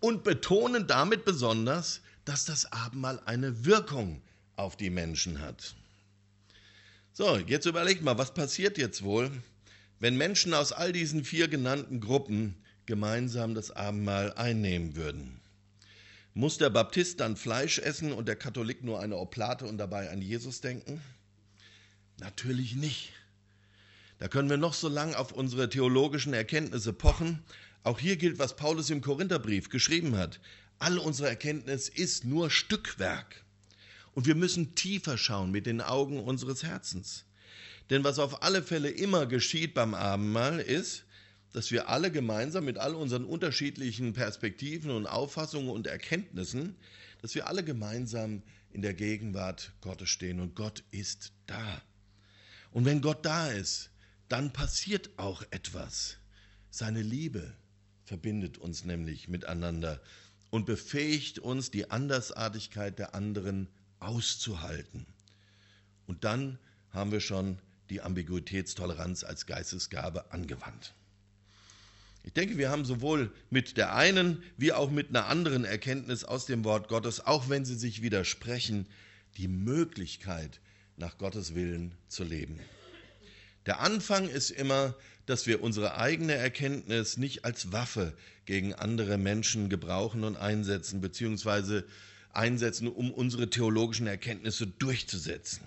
Und 0.00 0.24
betonen 0.24 0.88
damit 0.88 1.24
besonders, 1.24 2.00
dass 2.24 2.44
das 2.44 2.72
Abendmahl 2.72 3.22
eine 3.24 3.64
Wirkung 3.64 4.20
auf 4.56 4.76
die 4.76 4.90
Menschen 4.90 5.40
hat. 5.40 5.76
So, 7.12 7.36
jetzt 7.36 7.66
überlegt 7.66 8.02
mal, 8.02 8.18
was 8.18 8.34
passiert 8.34 8.78
jetzt 8.78 9.04
wohl, 9.04 9.30
wenn 10.00 10.16
Menschen 10.16 10.54
aus 10.54 10.72
all 10.72 10.92
diesen 10.92 11.22
vier 11.22 11.46
genannten 11.46 12.00
Gruppen 12.00 12.56
gemeinsam 12.84 13.54
das 13.54 13.70
Abendmahl 13.70 14.32
einnehmen 14.32 14.96
würden? 14.96 15.39
Muss 16.34 16.58
der 16.58 16.70
Baptist 16.70 17.18
dann 17.18 17.36
Fleisch 17.36 17.78
essen 17.78 18.12
und 18.12 18.28
der 18.28 18.36
Katholik 18.36 18.84
nur 18.84 19.00
eine 19.00 19.16
Oplate 19.16 19.66
und 19.66 19.78
dabei 19.78 20.10
an 20.10 20.22
Jesus 20.22 20.60
denken? 20.60 21.00
Natürlich 22.18 22.76
nicht. 22.76 23.12
Da 24.18 24.28
können 24.28 24.50
wir 24.50 24.56
noch 24.56 24.74
so 24.74 24.88
lang 24.88 25.14
auf 25.14 25.32
unsere 25.32 25.68
theologischen 25.68 26.32
Erkenntnisse 26.32 26.92
pochen. 26.92 27.42
Auch 27.82 27.98
hier 27.98 28.16
gilt, 28.16 28.38
was 28.38 28.54
Paulus 28.54 28.90
im 28.90 29.00
Korintherbrief 29.00 29.70
geschrieben 29.70 30.16
hat. 30.16 30.38
All 30.78 30.98
unsere 30.98 31.28
Erkenntnis 31.28 31.88
ist 31.88 32.24
nur 32.24 32.50
Stückwerk. 32.50 33.44
Und 34.12 34.26
wir 34.26 34.34
müssen 34.34 34.74
tiefer 34.74 35.18
schauen 35.18 35.50
mit 35.50 35.66
den 35.66 35.80
Augen 35.80 36.20
unseres 36.20 36.62
Herzens. 36.62 37.24
Denn 37.88 38.04
was 38.04 38.18
auf 38.20 38.42
alle 38.42 38.62
Fälle 38.62 38.90
immer 38.90 39.26
geschieht 39.26 39.74
beim 39.74 39.94
Abendmahl 39.94 40.60
ist, 40.60 41.04
dass 41.52 41.70
wir 41.70 41.88
alle 41.88 42.10
gemeinsam 42.10 42.64
mit 42.64 42.78
all 42.78 42.94
unseren 42.94 43.24
unterschiedlichen 43.24 44.12
Perspektiven 44.12 44.90
und 44.90 45.06
Auffassungen 45.06 45.70
und 45.70 45.86
Erkenntnissen, 45.86 46.76
dass 47.22 47.34
wir 47.34 47.48
alle 47.48 47.64
gemeinsam 47.64 48.42
in 48.70 48.82
der 48.82 48.94
Gegenwart 48.94 49.72
Gottes 49.80 50.08
stehen 50.08 50.40
und 50.40 50.54
Gott 50.54 50.84
ist 50.90 51.32
da. 51.46 51.82
Und 52.70 52.84
wenn 52.84 53.00
Gott 53.00 53.24
da 53.26 53.48
ist, 53.50 53.90
dann 54.28 54.52
passiert 54.52 55.10
auch 55.16 55.42
etwas. 55.50 56.18
Seine 56.70 57.02
Liebe 57.02 57.52
verbindet 58.04 58.58
uns 58.58 58.84
nämlich 58.84 59.28
miteinander 59.28 60.00
und 60.50 60.66
befähigt 60.66 61.40
uns, 61.40 61.70
die 61.70 61.90
Andersartigkeit 61.90 62.98
der 62.98 63.14
anderen 63.14 63.68
auszuhalten. 63.98 65.06
Und 66.06 66.24
dann 66.24 66.58
haben 66.90 67.12
wir 67.12 67.20
schon 67.20 67.58
die 67.88 68.02
Ambiguitätstoleranz 68.02 69.24
als 69.24 69.46
Geistesgabe 69.46 70.32
angewandt. 70.32 70.94
Ich 72.22 72.32
denke, 72.32 72.58
wir 72.58 72.70
haben 72.70 72.84
sowohl 72.84 73.32
mit 73.48 73.76
der 73.76 73.94
einen 73.94 74.42
wie 74.56 74.72
auch 74.72 74.90
mit 74.90 75.08
einer 75.08 75.26
anderen 75.26 75.64
Erkenntnis 75.64 76.24
aus 76.24 76.46
dem 76.46 76.64
Wort 76.64 76.88
Gottes, 76.88 77.24
auch 77.26 77.48
wenn 77.48 77.64
sie 77.64 77.76
sich 77.76 78.02
widersprechen, 78.02 78.86
die 79.36 79.48
Möglichkeit, 79.48 80.60
nach 80.96 81.16
Gottes 81.16 81.54
Willen 81.54 81.94
zu 82.08 82.24
leben. 82.24 82.60
Der 83.66 83.80
Anfang 83.80 84.28
ist 84.28 84.50
immer, 84.50 84.94
dass 85.26 85.46
wir 85.46 85.62
unsere 85.62 85.96
eigene 85.96 86.34
Erkenntnis 86.34 87.16
nicht 87.16 87.44
als 87.44 87.72
Waffe 87.72 88.14
gegen 88.44 88.74
andere 88.74 89.16
Menschen 89.16 89.68
gebrauchen 89.68 90.24
und 90.24 90.36
einsetzen, 90.36 91.00
beziehungsweise 91.00 91.86
einsetzen, 92.32 92.88
um 92.88 93.10
unsere 93.10 93.48
theologischen 93.48 94.06
Erkenntnisse 94.06 94.66
durchzusetzen. 94.66 95.66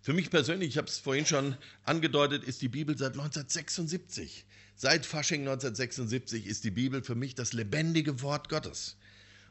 Für 0.00 0.12
mich 0.12 0.30
persönlich, 0.30 0.70
ich 0.70 0.78
habe 0.78 0.88
es 0.88 0.98
vorhin 0.98 1.26
schon 1.26 1.56
angedeutet, 1.84 2.42
ist 2.42 2.62
die 2.62 2.68
Bibel 2.68 2.98
seit 2.98 3.12
1976 3.12 4.44
Seit 4.82 5.06
Fasching 5.06 5.42
1976 5.42 6.44
ist 6.44 6.64
die 6.64 6.72
Bibel 6.72 7.04
für 7.04 7.14
mich 7.14 7.36
das 7.36 7.52
lebendige 7.52 8.20
Wort 8.20 8.48
Gottes. 8.48 8.96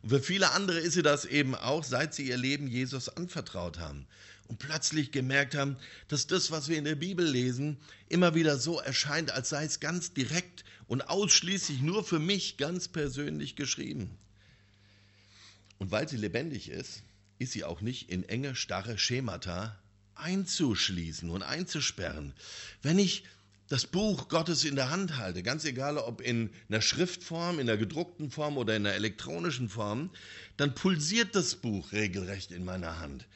Und 0.01 0.09
für 0.09 0.21
viele 0.21 0.51
andere 0.51 0.77
ist 0.77 0.95
sie 0.95 1.03
das 1.03 1.23
eben 1.23 1.55
auch, 1.55 1.85
seit 1.85 2.13
sie 2.13 2.27
ihr 2.27 2.35
Leben 2.35 2.67
Jesus 2.67 3.07
anvertraut 3.07 3.79
haben 3.79 4.07
und 4.49 4.59
plötzlich 4.59 5.13
gemerkt 5.13 5.55
haben, 5.55 5.77
dass 6.09 6.27
das, 6.27 6.51
was 6.51 6.67
wir 6.67 6.77
in 6.77 6.83
der 6.83 6.95
Bibel 6.95 7.25
lesen, 7.25 7.77
immer 8.09 8.35
wieder 8.35 8.57
so 8.57 8.81
erscheint, 8.81 9.31
als 9.31 9.47
sei 9.47 9.63
es 9.63 9.79
ganz 9.79 10.11
direkt 10.11 10.65
und 10.87 11.03
ausschließlich 11.03 11.79
nur 11.79 12.03
für 12.03 12.19
mich 12.19 12.57
ganz 12.57 12.89
persönlich 12.89 13.55
geschrieben. 13.55 14.17
Und 15.77 15.91
weil 15.91 16.09
sie 16.09 16.17
lebendig 16.17 16.67
ist, 16.67 17.03
ist 17.39 17.53
sie 17.53 17.63
auch 17.63 17.79
nicht 17.79 18.09
in 18.09 18.27
enge, 18.27 18.53
starre 18.53 18.97
Schemata 18.97 19.79
einzuschließen 20.15 21.29
und 21.29 21.41
einzusperren. 21.41 22.33
Wenn 22.81 22.99
ich 22.99 23.23
das 23.71 23.87
Buch 23.87 24.27
Gottes 24.27 24.65
in 24.65 24.75
der 24.75 24.89
Hand 24.89 25.15
halte, 25.15 25.43
ganz 25.43 25.63
egal 25.63 25.97
ob 25.97 26.19
in 26.19 26.49
einer 26.67 26.81
Schriftform, 26.81 27.57
in 27.57 27.67
der 27.67 27.77
gedruckten 27.77 28.29
Form 28.29 28.57
oder 28.57 28.75
in 28.75 28.83
der 28.83 28.95
elektronischen 28.95 29.69
Form, 29.69 30.09
dann 30.57 30.75
pulsiert 30.75 31.35
das 31.35 31.55
Buch 31.55 31.93
regelrecht 31.93 32.51
in 32.51 32.65
meiner 32.65 32.99
Hand, 32.99 33.29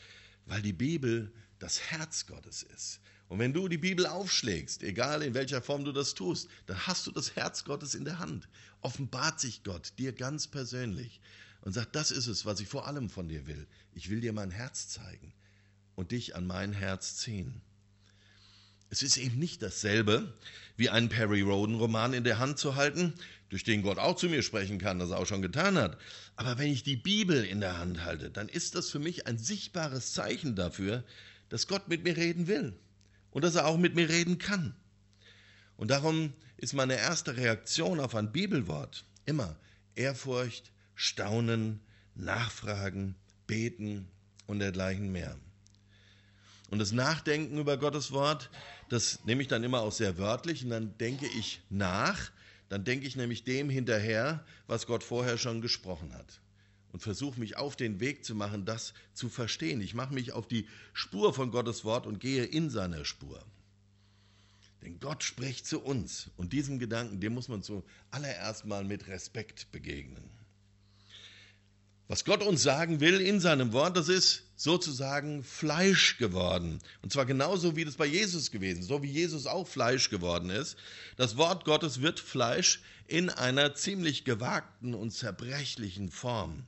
weil 0.45 0.62
die 0.62 0.74
Bibel 0.74 1.32
das 1.60 1.80
Herz 1.80 2.26
Gottes 2.26 2.63
ist. 2.63 3.00
Und 3.30 3.39
wenn 3.39 3.54
du 3.54 3.69
die 3.69 3.78
Bibel 3.78 4.06
aufschlägst, 4.06 4.84
egal 4.84 5.24
in 5.24 5.36
welcher 5.36 5.62
Form 5.62 5.86
du 5.86 5.93
das 5.93 6.15
tust, 6.15 6.50
dann 6.65 6.86
hast 6.86 7.08
du 7.08 7.12
das 7.12 7.38
Herz 7.38 7.63
Gottes 7.63 7.95
in 7.95 8.04
der 8.04 8.19
Hand. 8.19 8.50
Offenbart 8.82 9.39
sich 9.39 9.63
Gott 9.63 9.93
dir 10.00 10.12
ganz 10.12 10.48
persönlich 10.48 11.21
und 11.62 11.71
sagt, 11.71 11.95
das 11.95 12.12
ist 12.12 12.28
es, 12.28 12.45
was 12.45 12.60
ich 12.60 12.67
vor 12.67 12.88
allem 12.88 13.10
von 13.10 13.30
dir 13.30 13.48
will. 13.48 13.67
Ich 13.93 14.10
will 14.10 14.19
dir 14.19 14.34
mein 14.34 14.52
Herz 14.52 14.89
zeigen 14.89 15.34
und 15.95 16.12
dich 16.12 16.36
an 16.36 16.45
mein 16.45 16.74
Herz 16.74 17.15
ziehen. 17.15 17.62
Es 18.89 19.04
ist 19.04 19.17
eben 19.17 19.39
nicht 19.39 19.62
dasselbe, 19.62 20.34
wie 20.78 20.89
einen 20.89 21.10
Perry 21.10 21.41
Roden-Roman 21.41 22.13
in 22.13 22.24
der 22.24 22.39
Hand 22.39 22.60
zu 22.60 22.76
halten, 22.76 23.13
durch 23.50 23.63
den 23.63 23.82
Gott 23.82 23.98
auch 23.98 24.15
zu 24.15 24.28
mir 24.28 24.41
sprechen 24.41 24.80
kann, 24.80 25.00
das 25.00 25.12
er 25.12 25.19
auch 25.19 25.26
schon 25.26 25.41
getan 25.41 25.78
hat. 25.78 25.98
Aber 26.36 26.58
wenn 26.58 26.71
ich 26.71 26.84
die 26.84 26.95
Bibel 26.95 27.43
in 27.43 27.62
der 27.62 27.78
Hand 27.78 28.04
halte, 28.04 28.30
dann 28.30 28.50
ist 28.50 28.76
das 28.76 28.89
für 28.89 29.00
mich 29.00 29.28
ein 29.28 29.38
sichtbares 29.38 30.13
Zeichen 30.13 30.56
dafür, 30.56 31.04
dass 31.50 31.67
Gott 31.67 31.88
mit 31.88 32.04
mir 32.04 32.17
reden 32.17 32.48
will 32.48 32.74
und 33.32 33.43
dass 33.43 33.56
er 33.56 33.67
auch 33.67 33.78
mit 33.78 33.95
mir 33.95 34.10
reden 34.10 34.38
kann. 34.38 34.76
Und 35.78 35.91
darum 35.91 36.34
ist 36.58 36.74
meine 36.74 36.95
erste 36.95 37.38
Reaktion 37.38 38.00
auf 38.00 38.15
ein 38.15 38.32
Bibelwort 38.32 39.06
immer 39.26 39.56
Ehrfurcht, 39.95 40.71
Staunen, 40.95 41.82
Nachfragen, 42.15 43.15
Beten 43.48 44.08
und 44.48 44.60
dergleichen 44.60 45.12
mehr. 45.12 45.38
Und 46.75 46.79
das 46.79 46.91
Nachdenken 46.91 47.57
über 47.57 47.77
Gottes 47.77 48.11
Wort 48.11 48.49
das 48.89 49.23
nehme 49.25 49.41
ich 49.41 49.47
dann 49.47 49.63
immer 49.63 49.81
auch 49.81 49.91
sehr 49.91 50.17
wörtlich 50.17 50.63
und 50.63 50.69
dann 50.69 50.97
denke 50.97 51.25
ich 51.27 51.61
nach, 51.69 52.31
dann 52.69 52.83
denke 52.83 53.07
ich 53.07 53.15
nämlich 53.15 53.43
dem 53.43 53.69
hinterher, 53.69 54.45
was 54.67 54.85
Gott 54.85 55.03
vorher 55.03 55.38
schon 55.38 55.61
gesprochen 55.61 56.13
hat. 56.13 56.41
Und 56.91 57.01
versuche 57.01 57.39
mich 57.39 57.57
auf 57.57 57.75
den 57.75 57.99
Weg 57.99 58.23
zu 58.23 58.35
machen, 58.35 58.65
das 58.65 58.93
zu 59.13 59.27
verstehen. 59.27 59.81
Ich 59.81 59.93
mache 59.93 60.13
mich 60.13 60.31
auf 60.31 60.47
die 60.47 60.67
Spur 60.93 61.33
von 61.33 61.51
Gottes 61.51 61.83
Wort 61.83 62.07
und 62.07 62.19
gehe 62.19 62.45
in 62.45 62.69
seine 62.69 63.03
Spur. 63.03 63.43
Denn 64.81 64.99
Gott 64.99 65.23
spricht 65.23 65.65
zu 65.65 65.81
uns 65.81 66.29
und 66.38 66.53
diesem 66.53 66.79
Gedanken, 66.79 67.19
dem 67.19 67.33
muss 67.33 67.49
man 67.49 67.63
zuallererst 67.63 68.65
mal 68.65 68.85
mit 68.85 69.07
Respekt 69.07 69.71
begegnen. 69.71 70.29
Was 72.08 72.24
Gott 72.24 72.44
uns 72.44 72.62
sagen 72.62 73.00
will 73.00 73.20
in 73.20 73.39
seinem 73.39 73.74
Wort, 73.74 73.98
das 73.98 74.10
ist 74.10 74.44
sozusagen 74.56 75.44
Fleisch 75.44 76.18
geworden. 76.18 76.80
Und 77.02 77.12
zwar 77.12 77.26
genauso 77.26 77.76
wie 77.76 77.84
das 77.84 77.96
bei 77.96 78.06
Jesus 78.06 78.52
gewesen, 78.52 78.84
so 78.84 79.02
wie 79.02 79.10
Jesus 79.10 79.48
auch 79.48 79.68
Fleisch 79.68 80.12
geworden 80.12 80.52
ist. 80.52 80.78
Das 81.18 81.36
Wort 81.36 81.65
Gottes 81.65 82.02
wird 82.02 82.20
Fleisch 82.20 82.82
in 83.08 83.32
einer 83.32 83.74
ziemlich 83.74 84.24
gewagten 84.24 84.94
und 84.94 85.12
zerbrechlichen 85.12 86.10
Form. 86.12 86.65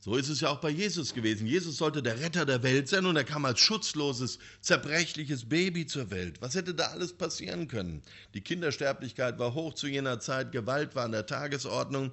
So 0.00 0.16
ist 0.16 0.28
es 0.28 0.42
ja 0.42 0.50
auch 0.50 0.60
bei 0.60 0.68
Jesus 0.68 1.14
gewesen. 1.14 1.46
Jesus 1.46 1.78
sollte 1.78 2.02
der 2.02 2.20
Retter 2.20 2.44
der 2.44 2.62
Welt 2.62 2.90
sein 2.90 3.06
und 3.06 3.16
er 3.16 3.24
kam 3.24 3.46
als 3.46 3.60
schutzloses, 3.60 4.38
zerbrechliches 4.60 5.48
Baby 5.48 5.86
zur 5.86 6.10
Welt. 6.10 6.42
Was 6.42 6.54
hätte 6.54 6.74
da 6.74 6.88
alles 6.88 7.14
passieren 7.14 7.68
können? 7.68 8.02
Die 8.34 8.42
Kindersterblichkeit 8.42 9.38
war 9.38 9.54
hoch 9.54 9.72
zu 9.72 9.86
jener 9.86 10.20
Zeit, 10.20 10.52
Gewalt 10.52 10.94
war 10.94 11.06
an 11.06 11.12
der 11.12 11.24
Tagesordnung. 11.24 12.10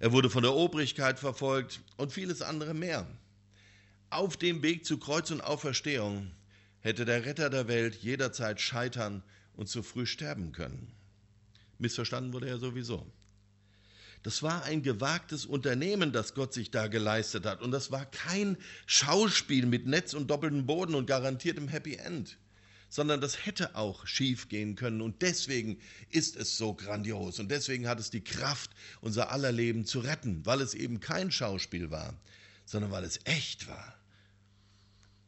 Er 0.00 0.12
wurde 0.12 0.30
von 0.30 0.42
der 0.42 0.54
Obrigkeit 0.54 1.18
verfolgt 1.18 1.80
und 1.96 2.12
vieles 2.12 2.42
andere 2.42 2.74
mehr. 2.74 3.06
Auf 4.10 4.36
dem 4.36 4.62
Weg 4.62 4.84
zu 4.84 4.98
Kreuz 4.98 5.30
und 5.30 5.40
Auferstehung 5.40 6.32
hätte 6.80 7.04
der 7.04 7.24
Retter 7.24 7.50
der 7.50 7.68
Welt 7.68 7.96
jederzeit 7.96 8.60
scheitern 8.60 9.22
und 9.54 9.68
zu 9.68 9.82
früh 9.82 10.06
sterben 10.06 10.52
können. 10.52 10.92
Missverstanden 11.78 12.32
wurde 12.32 12.48
er 12.48 12.58
sowieso. 12.58 13.10
Das 14.22 14.42
war 14.42 14.64
ein 14.64 14.82
gewagtes 14.82 15.44
Unternehmen, 15.44 16.12
das 16.12 16.34
Gott 16.34 16.54
sich 16.54 16.70
da 16.70 16.86
geleistet 16.86 17.44
hat. 17.44 17.60
Und 17.60 17.72
das 17.72 17.90
war 17.90 18.06
kein 18.06 18.56
Schauspiel 18.86 19.66
mit 19.66 19.86
Netz 19.86 20.14
und 20.14 20.28
doppeltem 20.30 20.64
Boden 20.64 20.94
und 20.94 21.06
garantiertem 21.06 21.68
Happy 21.68 21.96
End 21.96 22.38
sondern 22.94 23.20
das 23.20 23.44
hätte 23.44 23.74
auch 23.74 24.06
schief 24.06 24.48
gehen 24.48 24.76
können. 24.76 25.00
Und 25.00 25.20
deswegen 25.20 25.80
ist 26.10 26.36
es 26.36 26.56
so 26.56 26.74
grandios. 26.74 27.40
Und 27.40 27.50
deswegen 27.50 27.88
hat 27.88 27.98
es 27.98 28.10
die 28.10 28.22
Kraft, 28.22 28.70
unser 29.00 29.32
aller 29.32 29.50
Leben 29.50 29.84
zu 29.84 29.98
retten, 29.98 30.46
weil 30.46 30.60
es 30.60 30.74
eben 30.74 31.00
kein 31.00 31.32
Schauspiel 31.32 31.90
war, 31.90 32.14
sondern 32.64 32.92
weil 32.92 33.02
es 33.02 33.18
echt 33.24 33.66
war. 33.66 33.96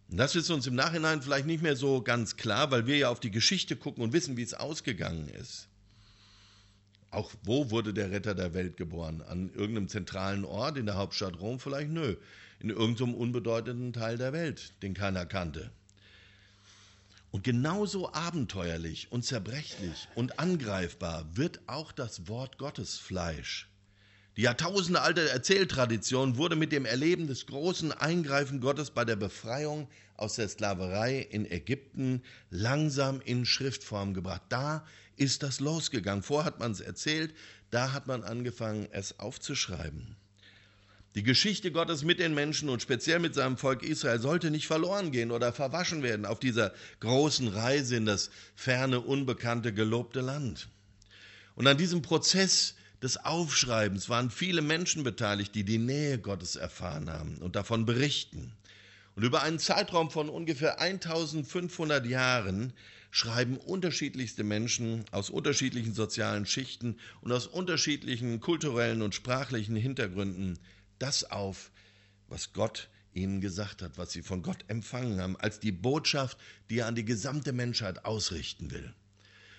Und 0.08 0.18
das 0.18 0.36
ist 0.36 0.48
uns 0.48 0.68
im 0.68 0.76
Nachhinein 0.76 1.22
vielleicht 1.22 1.46
nicht 1.46 1.60
mehr 1.60 1.74
so 1.74 2.02
ganz 2.02 2.36
klar, 2.36 2.70
weil 2.70 2.86
wir 2.86 2.98
ja 2.98 3.08
auf 3.08 3.18
die 3.18 3.32
Geschichte 3.32 3.74
gucken 3.74 4.04
und 4.04 4.12
wissen, 4.12 4.36
wie 4.36 4.44
es 4.44 4.54
ausgegangen 4.54 5.28
ist. 5.28 5.66
Auch 7.10 7.32
wo 7.42 7.72
wurde 7.72 7.92
der 7.92 8.12
Retter 8.12 8.36
der 8.36 8.54
Welt 8.54 8.76
geboren? 8.76 9.22
An 9.22 9.48
irgendeinem 9.48 9.88
zentralen 9.88 10.44
Ort 10.44 10.78
in 10.78 10.86
der 10.86 10.98
Hauptstadt 10.98 11.40
Rom? 11.40 11.58
Vielleicht 11.58 11.90
nö. 11.90 12.14
In 12.60 12.70
irgendeinem 12.70 13.14
unbedeutenden 13.14 13.92
Teil 13.92 14.18
der 14.18 14.32
Welt, 14.32 14.72
den 14.82 14.94
keiner 14.94 15.26
kannte. 15.26 15.72
Und 17.36 17.42
genauso 17.42 18.10
abenteuerlich 18.14 19.12
und 19.12 19.22
zerbrechlich 19.22 20.08
und 20.14 20.38
angreifbar 20.38 21.26
wird 21.36 21.60
auch 21.66 21.92
das 21.92 22.28
Wort 22.28 22.56
Gottes 22.56 22.96
Fleisch. 22.96 23.68
Die 24.38 24.40
jahrtausendealte 24.40 25.28
Erzähltradition 25.28 26.38
wurde 26.38 26.56
mit 26.56 26.72
dem 26.72 26.86
Erleben 26.86 27.26
des 27.26 27.44
großen 27.44 27.92
Eingreifen 27.92 28.62
Gottes 28.62 28.90
bei 28.90 29.04
der 29.04 29.16
Befreiung 29.16 29.86
aus 30.16 30.36
der 30.36 30.48
Sklaverei 30.48 31.18
in 31.18 31.44
Ägypten 31.44 32.22
langsam 32.48 33.20
in 33.20 33.44
Schriftform 33.44 34.14
gebracht. 34.14 34.44
Da 34.48 34.86
ist 35.16 35.42
das 35.42 35.60
losgegangen. 35.60 36.22
Vorher 36.22 36.46
hat 36.46 36.58
man 36.58 36.72
es 36.72 36.80
erzählt, 36.80 37.34
da 37.70 37.92
hat 37.92 38.06
man 38.06 38.24
angefangen, 38.24 38.88
es 38.92 39.20
aufzuschreiben. 39.20 40.16
Die 41.16 41.22
Geschichte 41.22 41.72
Gottes 41.72 42.04
mit 42.04 42.18
den 42.18 42.34
Menschen 42.34 42.68
und 42.68 42.82
speziell 42.82 43.20
mit 43.20 43.34
seinem 43.34 43.56
Volk 43.56 43.82
Israel 43.82 44.20
sollte 44.20 44.50
nicht 44.50 44.66
verloren 44.66 45.12
gehen 45.12 45.30
oder 45.30 45.50
verwaschen 45.50 46.02
werden 46.02 46.26
auf 46.26 46.38
dieser 46.38 46.74
großen 47.00 47.48
Reise 47.48 47.96
in 47.96 48.04
das 48.04 48.28
ferne, 48.54 49.00
unbekannte, 49.00 49.72
gelobte 49.72 50.20
Land. 50.20 50.68
Und 51.54 51.66
an 51.66 51.78
diesem 51.78 52.02
Prozess 52.02 52.74
des 53.02 53.16
Aufschreibens 53.16 54.10
waren 54.10 54.30
viele 54.30 54.60
Menschen 54.60 55.04
beteiligt, 55.04 55.54
die 55.54 55.64
die 55.64 55.78
Nähe 55.78 56.18
Gottes 56.18 56.54
erfahren 56.54 57.08
haben 57.08 57.38
und 57.38 57.56
davon 57.56 57.86
berichten. 57.86 58.52
Und 59.14 59.22
über 59.22 59.42
einen 59.42 59.58
Zeitraum 59.58 60.10
von 60.10 60.28
ungefähr 60.28 60.80
1500 60.80 62.04
Jahren 62.04 62.74
schreiben 63.10 63.56
unterschiedlichste 63.56 64.44
Menschen 64.44 65.06
aus 65.12 65.30
unterschiedlichen 65.30 65.94
sozialen 65.94 66.44
Schichten 66.44 66.98
und 67.22 67.32
aus 67.32 67.46
unterschiedlichen 67.46 68.40
kulturellen 68.40 69.00
und 69.00 69.14
sprachlichen 69.14 69.76
Hintergründen 69.76 70.58
das 70.98 71.24
auf, 71.24 71.70
was 72.28 72.52
Gott 72.52 72.88
ihnen 73.12 73.40
gesagt 73.40 73.82
hat, 73.82 73.98
was 73.98 74.12
sie 74.12 74.22
von 74.22 74.42
Gott 74.42 74.64
empfangen 74.68 75.20
haben, 75.20 75.36
als 75.36 75.58
die 75.58 75.72
Botschaft, 75.72 76.38
die 76.68 76.78
er 76.78 76.86
an 76.86 76.94
die 76.94 77.04
gesamte 77.04 77.52
Menschheit 77.52 78.04
ausrichten 78.04 78.70
will. 78.70 78.94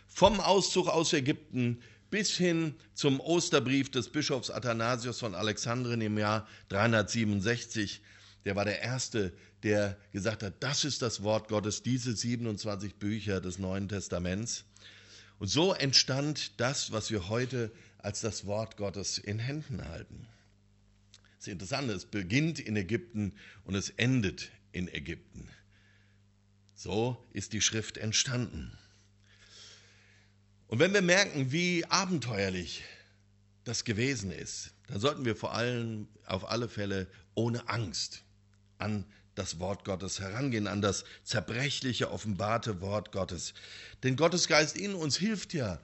Vom 0.08 0.39
Auszug 0.39 0.88
aus 0.88 1.13
Ägypten 1.13 1.82
bis 2.10 2.38
hin 2.38 2.76
zum 2.93 3.19
Osterbrief 3.19 3.91
des 3.91 4.10
Bischofs 4.10 4.50
Athanasius 4.50 5.19
von 5.19 5.36
Alexandrien 5.36 6.02
im 6.02 6.17
Jahr 6.17 6.47
367. 6.69 8.02
Der 8.45 8.56
war 8.56 8.63
der 8.63 8.82
Erste, 8.82 9.34
der 9.63 9.97
gesagt 10.13 10.43
hat, 10.43 10.54
das 10.62 10.86
ist 10.86 11.02
das 11.02 11.23
Wort 11.23 11.50
Gottes, 11.50 11.84
diese 11.84 12.15
27 12.15 12.95
Bücher 12.95 13.41
des 13.41 13.60
Neuen 13.60 13.89
Testaments. 13.89 14.63
Und 15.39 15.47
so 15.47 15.73
entstand 15.73 16.60
das, 16.60 16.91
was 16.91 17.12
wir 17.12 17.28
heute 17.28 17.71
als 17.97 18.21
das 18.21 18.45
Wort 18.45 18.78
Gottes 18.78 19.17
in 19.17 19.39
Händen 19.39 19.84
halten. 19.84 20.28
Das 21.38 21.47
ist 21.47 21.54
interessant, 21.54 21.89
es 21.91 22.06
beginnt 22.06 22.60
in 22.60 22.76
Ägypten 22.76 23.34
und 23.63 23.76
es 23.76 23.89
endet 23.91 24.52
in 24.71 24.88
Ägypten. 24.88 25.47
So 26.73 27.23
ist 27.32 27.54
die 27.54 27.62
Schrift 27.62 27.97
entstanden. 27.97 28.78
Und 30.67 30.80
wenn 30.80 30.93
wir 30.93 31.02
merken, 31.02 31.52
wie 31.52 31.86
abenteuerlich 31.86 32.84
das 33.63 33.84
gewesen 33.84 34.32
ist, 34.32 34.73
dann 34.88 35.00
sollten 35.00 35.26
wir 35.26 35.36
vor 35.36 35.54
allem 35.54 36.08
auf 36.26 36.50
alle 36.50 36.69
Fälle 36.69 37.08
ohne 37.36 37.69
Angst 37.69 38.23
an 38.78 39.06
das 39.36 39.60
Wort 39.60 39.86
Gottes 39.86 40.19
herangehen, 40.19 40.67
an 40.67 40.82
das 40.82 41.06
zerbrechliche, 41.23 42.12
offenbarte 42.12 42.82
Wort 42.82 43.12
Gottes. 43.12 43.54
Denn 44.02 44.15
Gottes 44.15 44.47
Geist 44.47 44.76
in 44.76 44.95
uns 44.95 45.17
hilft 45.17 45.54
ja, 45.54 45.80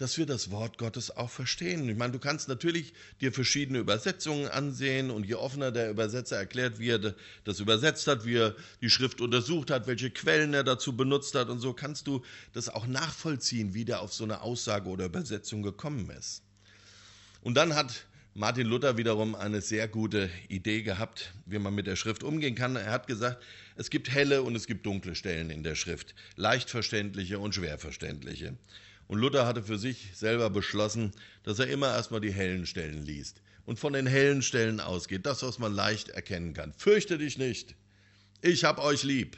dass 0.00 0.16
wir 0.16 0.24
das 0.24 0.50
Wort 0.50 0.78
Gottes 0.78 1.14
auch 1.14 1.28
verstehen. 1.28 1.86
Ich 1.86 1.96
meine, 1.96 2.12
du 2.12 2.18
kannst 2.18 2.48
natürlich 2.48 2.94
dir 3.20 3.34
verschiedene 3.34 3.80
Übersetzungen 3.80 4.48
ansehen 4.48 5.10
und 5.10 5.26
je 5.26 5.34
offener 5.34 5.72
der 5.72 5.90
Übersetzer 5.90 6.38
erklärt, 6.38 6.78
wie 6.78 6.88
er 6.88 7.14
das 7.44 7.60
übersetzt 7.60 8.06
hat, 8.06 8.24
wie 8.24 8.36
er 8.36 8.56
die 8.80 8.88
Schrift 8.88 9.20
untersucht 9.20 9.70
hat, 9.70 9.86
welche 9.86 10.10
Quellen 10.10 10.54
er 10.54 10.64
dazu 10.64 10.96
benutzt 10.96 11.34
hat 11.34 11.50
und 11.50 11.60
so 11.60 11.74
kannst 11.74 12.06
du 12.06 12.24
das 12.54 12.70
auch 12.70 12.86
nachvollziehen, 12.86 13.74
wie 13.74 13.84
der 13.84 14.00
auf 14.00 14.14
so 14.14 14.24
eine 14.24 14.40
Aussage 14.40 14.88
oder 14.88 15.04
Übersetzung 15.04 15.62
gekommen 15.62 16.08
ist. 16.18 16.42
Und 17.42 17.56
dann 17.56 17.74
hat 17.74 18.06
Martin 18.32 18.68
Luther 18.68 18.96
wiederum 18.96 19.34
eine 19.34 19.60
sehr 19.60 19.86
gute 19.86 20.30
Idee 20.48 20.80
gehabt, 20.80 21.34
wie 21.44 21.58
man 21.58 21.74
mit 21.74 21.86
der 21.86 21.96
Schrift 21.96 22.22
umgehen 22.22 22.54
kann. 22.54 22.74
Er 22.74 22.90
hat 22.90 23.06
gesagt, 23.06 23.42
es 23.76 23.90
gibt 23.90 24.10
helle 24.10 24.40
und 24.42 24.56
es 24.56 24.66
gibt 24.66 24.86
dunkle 24.86 25.14
Stellen 25.14 25.50
in 25.50 25.62
der 25.62 25.74
Schrift, 25.74 26.14
leicht 26.36 26.70
verständliche 26.70 27.38
und 27.38 27.54
schwer 27.54 27.78
verständliche. 27.78 28.56
Und 29.10 29.18
Luther 29.18 29.44
hatte 29.44 29.64
für 29.64 29.76
sich 29.76 30.10
selber 30.14 30.50
beschlossen, 30.50 31.10
dass 31.42 31.58
er 31.58 31.66
immer 31.66 31.88
erstmal 31.88 32.20
die 32.20 32.32
hellen 32.32 32.64
Stellen 32.64 33.02
liest 33.02 33.42
und 33.66 33.76
von 33.76 33.92
den 33.92 34.06
hellen 34.06 34.40
Stellen 34.40 34.78
ausgeht, 34.78 35.26
das, 35.26 35.42
was 35.42 35.58
man 35.58 35.74
leicht 35.74 36.10
erkennen 36.10 36.54
kann. 36.54 36.72
Fürchte 36.74 37.18
dich 37.18 37.36
nicht, 37.36 37.74
ich 38.40 38.62
hab 38.62 38.78
euch 38.78 39.02
lieb. 39.02 39.36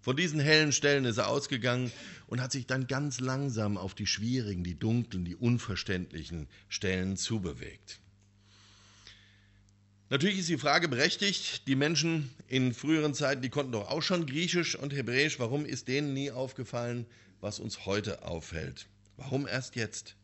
Von 0.00 0.16
diesen 0.16 0.40
hellen 0.40 0.72
Stellen 0.72 1.04
ist 1.04 1.18
er 1.18 1.28
ausgegangen 1.28 1.92
und 2.26 2.40
hat 2.40 2.50
sich 2.50 2.66
dann 2.66 2.88
ganz 2.88 3.20
langsam 3.20 3.78
auf 3.78 3.94
die 3.94 4.08
schwierigen, 4.08 4.64
die 4.64 4.76
dunklen, 4.76 5.24
die 5.24 5.36
unverständlichen 5.36 6.48
Stellen 6.68 7.16
zubewegt. 7.16 8.00
Natürlich 10.10 10.40
ist 10.40 10.48
die 10.48 10.58
Frage 10.58 10.88
berechtigt, 10.88 11.68
die 11.68 11.76
Menschen 11.76 12.28
in 12.48 12.74
früheren 12.74 13.14
Zeiten, 13.14 13.40
die 13.40 13.50
konnten 13.50 13.70
doch 13.70 13.88
auch 13.88 14.02
schon 14.02 14.26
Griechisch 14.26 14.74
und 14.74 14.92
Hebräisch, 14.92 15.38
warum 15.38 15.64
ist 15.64 15.86
denen 15.86 16.12
nie 16.12 16.32
aufgefallen, 16.32 17.06
was 17.40 17.60
uns 17.60 17.86
heute 17.86 18.24
auffällt? 18.24 18.88
Warum 19.16 19.46
erst 19.46 19.76
jetzt? 19.76 20.16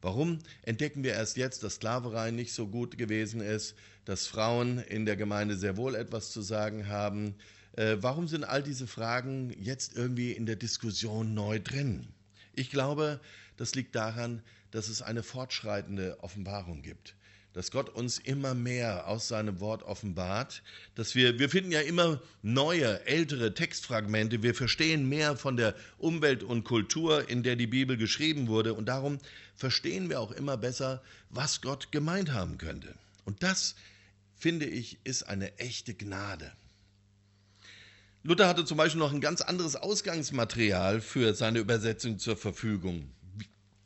Warum 0.00 0.38
entdecken 0.62 1.02
wir 1.02 1.12
erst 1.12 1.36
jetzt, 1.36 1.62
dass 1.62 1.76
Sklaverei 1.76 2.30
nicht 2.30 2.52
so 2.52 2.68
gut 2.68 2.98
gewesen 2.98 3.40
ist, 3.40 3.74
dass 4.04 4.26
Frauen 4.26 4.78
in 4.78 5.06
der 5.06 5.16
Gemeinde 5.16 5.56
sehr 5.56 5.76
wohl 5.76 5.94
etwas 5.94 6.30
zu 6.30 6.40
sagen 6.40 6.88
haben? 6.88 7.34
Äh, 7.72 7.96
warum 8.00 8.28
sind 8.28 8.44
all 8.44 8.62
diese 8.62 8.86
Fragen 8.86 9.54
jetzt 9.60 9.96
irgendwie 9.96 10.32
in 10.32 10.46
der 10.46 10.56
Diskussion 10.56 11.34
neu 11.34 11.58
drin? 11.58 12.08
Ich 12.54 12.70
glaube, 12.70 13.20
das 13.56 13.74
liegt 13.74 13.94
daran, 13.94 14.42
dass 14.70 14.88
es 14.88 15.02
eine 15.02 15.22
fortschreitende 15.22 16.22
Offenbarung 16.22 16.82
gibt 16.82 17.16
dass 17.54 17.70
Gott 17.70 17.88
uns 17.88 18.18
immer 18.18 18.54
mehr 18.54 19.08
aus 19.08 19.28
seinem 19.28 19.60
Wort 19.60 19.82
offenbart, 19.82 20.62
dass 20.94 21.14
wir, 21.14 21.38
wir 21.38 21.48
finden 21.48 21.72
ja 21.72 21.80
immer 21.80 22.20
neue, 22.42 23.04
ältere 23.06 23.54
Textfragmente, 23.54 24.42
wir 24.42 24.54
verstehen 24.54 25.08
mehr 25.08 25.36
von 25.36 25.56
der 25.56 25.74
Umwelt 25.98 26.42
und 26.42 26.64
Kultur, 26.64 27.28
in 27.28 27.42
der 27.42 27.56
die 27.56 27.66
Bibel 27.66 27.96
geschrieben 27.96 28.48
wurde 28.48 28.74
und 28.74 28.86
darum 28.86 29.18
verstehen 29.56 30.08
wir 30.08 30.20
auch 30.20 30.32
immer 30.32 30.56
besser, 30.56 31.02
was 31.30 31.60
Gott 31.60 31.90
gemeint 31.90 32.32
haben 32.32 32.58
könnte. 32.58 32.94
Und 33.24 33.42
das, 33.42 33.74
finde 34.36 34.66
ich, 34.66 34.98
ist 35.04 35.24
eine 35.24 35.58
echte 35.58 35.94
Gnade. 35.94 36.52
Luther 38.22 38.48
hatte 38.48 38.64
zum 38.64 38.76
Beispiel 38.76 38.98
noch 38.98 39.12
ein 39.12 39.20
ganz 39.20 39.40
anderes 39.40 39.76
Ausgangsmaterial 39.76 41.00
für 41.00 41.34
seine 41.34 41.60
Übersetzung 41.60 42.18
zur 42.18 42.36
Verfügung. 42.36 43.10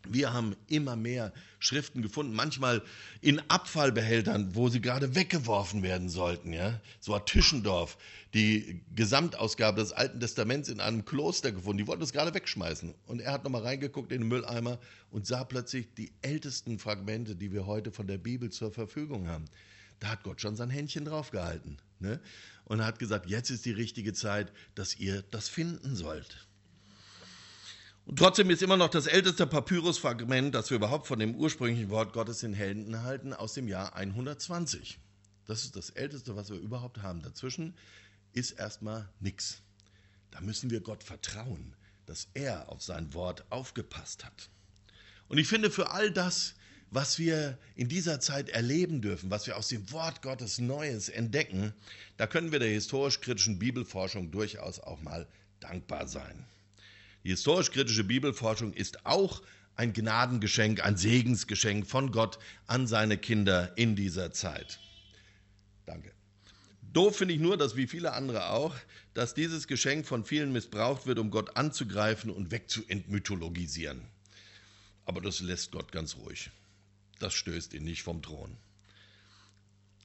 Wir 0.09 0.33
haben 0.33 0.57
immer 0.69 0.97
mehr 0.97 1.33
Schriften 1.59 2.03
gefunden, 2.03 2.35
manchmal 2.35 2.83
in 3.21 3.41
Abfallbehältern, 3.49 4.55
wo 4.55 4.69
sie 4.69 4.81
gerade 4.81 5.15
weggeworfen 5.15 5.83
werden 5.83 6.09
sollten. 6.09 6.53
Ja? 6.53 6.81
So 7.01 7.15
hat 7.15 7.27
Tischendorf 7.27 7.97
die 8.35 8.81
Gesamtausgabe 8.95 9.81
des 9.81 9.93
Alten 9.93 10.21
Testaments 10.21 10.69
in 10.69 10.81
einem 10.81 11.05
Kloster 11.05 11.53
gefunden. 11.53 11.79
Die 11.79 11.87
wollten 11.87 12.03
es 12.03 12.13
gerade 12.13 12.35
wegschmeißen. 12.35 12.95
Und 13.07 13.21
er 13.21 13.33
hat 13.33 13.45
nochmal 13.45 13.63
reingeguckt 13.63 14.13
in 14.13 14.23
den 14.23 14.29
Mülleimer 14.29 14.79
und 15.11 15.27
sah 15.27 15.45
plötzlich 15.45 15.93
die 15.95 16.13
ältesten 16.23 16.79
Fragmente, 16.79 17.37
die 17.37 17.53
wir 17.53 17.67
heute 17.67 17.93
von 17.93 18.07
der 18.07 18.19
Bibel 18.19 18.51
zur 18.51 18.73
Verfügung 18.73 19.29
haben. 19.29 19.45
Da 20.01 20.09
hat 20.09 20.25
Gott 20.25 20.41
schon 20.41 20.57
sein 20.57 20.71
Händchen 20.71 21.05
draufgehalten. 21.05 21.79
Ne? 22.01 22.21
Und 22.65 22.85
hat 22.85 22.99
gesagt, 22.99 23.29
jetzt 23.29 23.51
ist 23.51 23.65
die 23.65 23.73
richtige 23.73 24.13
Zeit, 24.13 24.53
dass 24.75 24.99
ihr 24.99 25.23
das 25.31 25.49
finden 25.49 25.95
sollt. 25.95 26.47
Und 28.05 28.19
trotzdem 28.19 28.51
ist 28.51 28.63
immer 28.63 28.77
noch 28.77 28.89
das 28.89 29.07
älteste 29.07 29.47
Papyrusfragment, 29.47 30.55
das 30.55 30.71
wir 30.71 30.77
überhaupt 30.77 31.07
von 31.07 31.19
dem 31.19 31.37
ursprünglichen 31.37 31.89
Wort 31.91 32.13
Gottes 32.13 32.43
in 32.43 32.53
Händen 32.53 33.03
halten, 33.03 33.33
aus 33.33 33.55
dem 33.55 33.69
Jahr 33.69 33.95
120. 33.95 34.99
Das 35.47 35.65
ist 35.65 35.77
das 35.77 35.91
älteste, 35.91 36.35
was 36.35 36.51
wir 36.51 36.59
überhaupt 36.59 37.03
haben. 37.03 37.23
Dazwischen 37.23 37.75
ist 38.33 38.53
erstmal 38.53 39.09
nichts. 39.21 39.63
Da 40.31 40.41
müssen 40.41 40.71
wir 40.71 40.81
Gott 40.81 41.05
vertrauen, 41.05 41.75
dass 42.07 42.29
er 42.35 42.69
auf 42.71 42.83
sein 42.83 43.15
Wort 43.15 43.45
aufgepasst 43.51 44.25
hat. 44.25 44.51
Und 45.29 45.39
ich 45.39 45.47
finde, 45.47 45.71
für 45.71 45.91
all 45.91 46.11
das, 46.11 46.55
was 46.91 47.19
wir 47.19 47.57
in 47.75 47.89
dieser 47.89 48.21
Zeit 48.21 48.51
erleben 48.51 49.01
dürfen, 49.01 49.31
was 49.31 49.47
wir 49.47 49.57
aus 49.57 49.69
dem 49.69 49.91
Wort 49.93 50.23
Gottes 50.23 50.59
Neues 50.59 51.09
entdecken, 51.09 51.73
da 52.17 52.27
können 52.27 52.53
wir 52.53 52.59
der 52.59 52.69
historisch-kritischen 52.69 53.59
Bibelforschung 53.59 54.31
durchaus 54.31 54.81
auch 54.81 55.01
mal 55.01 55.27
dankbar 55.61 56.09
sein. 56.09 56.45
Die 57.25 57.31
historisch-kritische 57.31 58.05
Bibelforschung 58.05 58.73
ist 58.73 59.07
auch 59.07 59.43
ein 59.77 59.93
Gnadengeschenk, 59.93 60.85
ein 60.85 60.97
Segensgeschenk 60.97 61.87
von 61.87 62.13
Gott 62.13 62.39
an 62.67 62.87
seine 62.87 63.17
Kinder 63.17 63.73
in 63.77 63.97
dieser 63.97 64.33
Zeit. 64.33 64.81
Danke. 65.87 66.13
Doof 66.93 67.17
finde 67.17 67.35
ich 67.35 67.41
nur, 67.41 67.57
dass 67.57 67.77
wie 67.77 67.87
viele 67.87 68.13
andere 68.13 68.51
auch, 68.51 68.75
dass 69.15 69.35
dieses 69.35 69.67
Geschenk 69.67 70.07
von 70.07 70.25
vielen 70.25 70.53
missbraucht 70.53 71.07
wird, 71.07 71.19
um 71.19 71.31
Gott 71.31 71.57
anzugreifen 71.57 72.31
und 72.31 72.51
wegzuentmythologisieren. 72.51 74.03
Aber 75.07 75.21
das 75.21 75.41
lässt 75.41 75.73
Gott 75.73 75.91
ganz 75.91 76.17
ruhig. 76.17 76.51
Das 77.19 77.33
stößt 77.35 77.73
ihn 77.75 77.85
nicht 77.85 78.03
vom 78.03 78.21
Thron. 78.21 78.57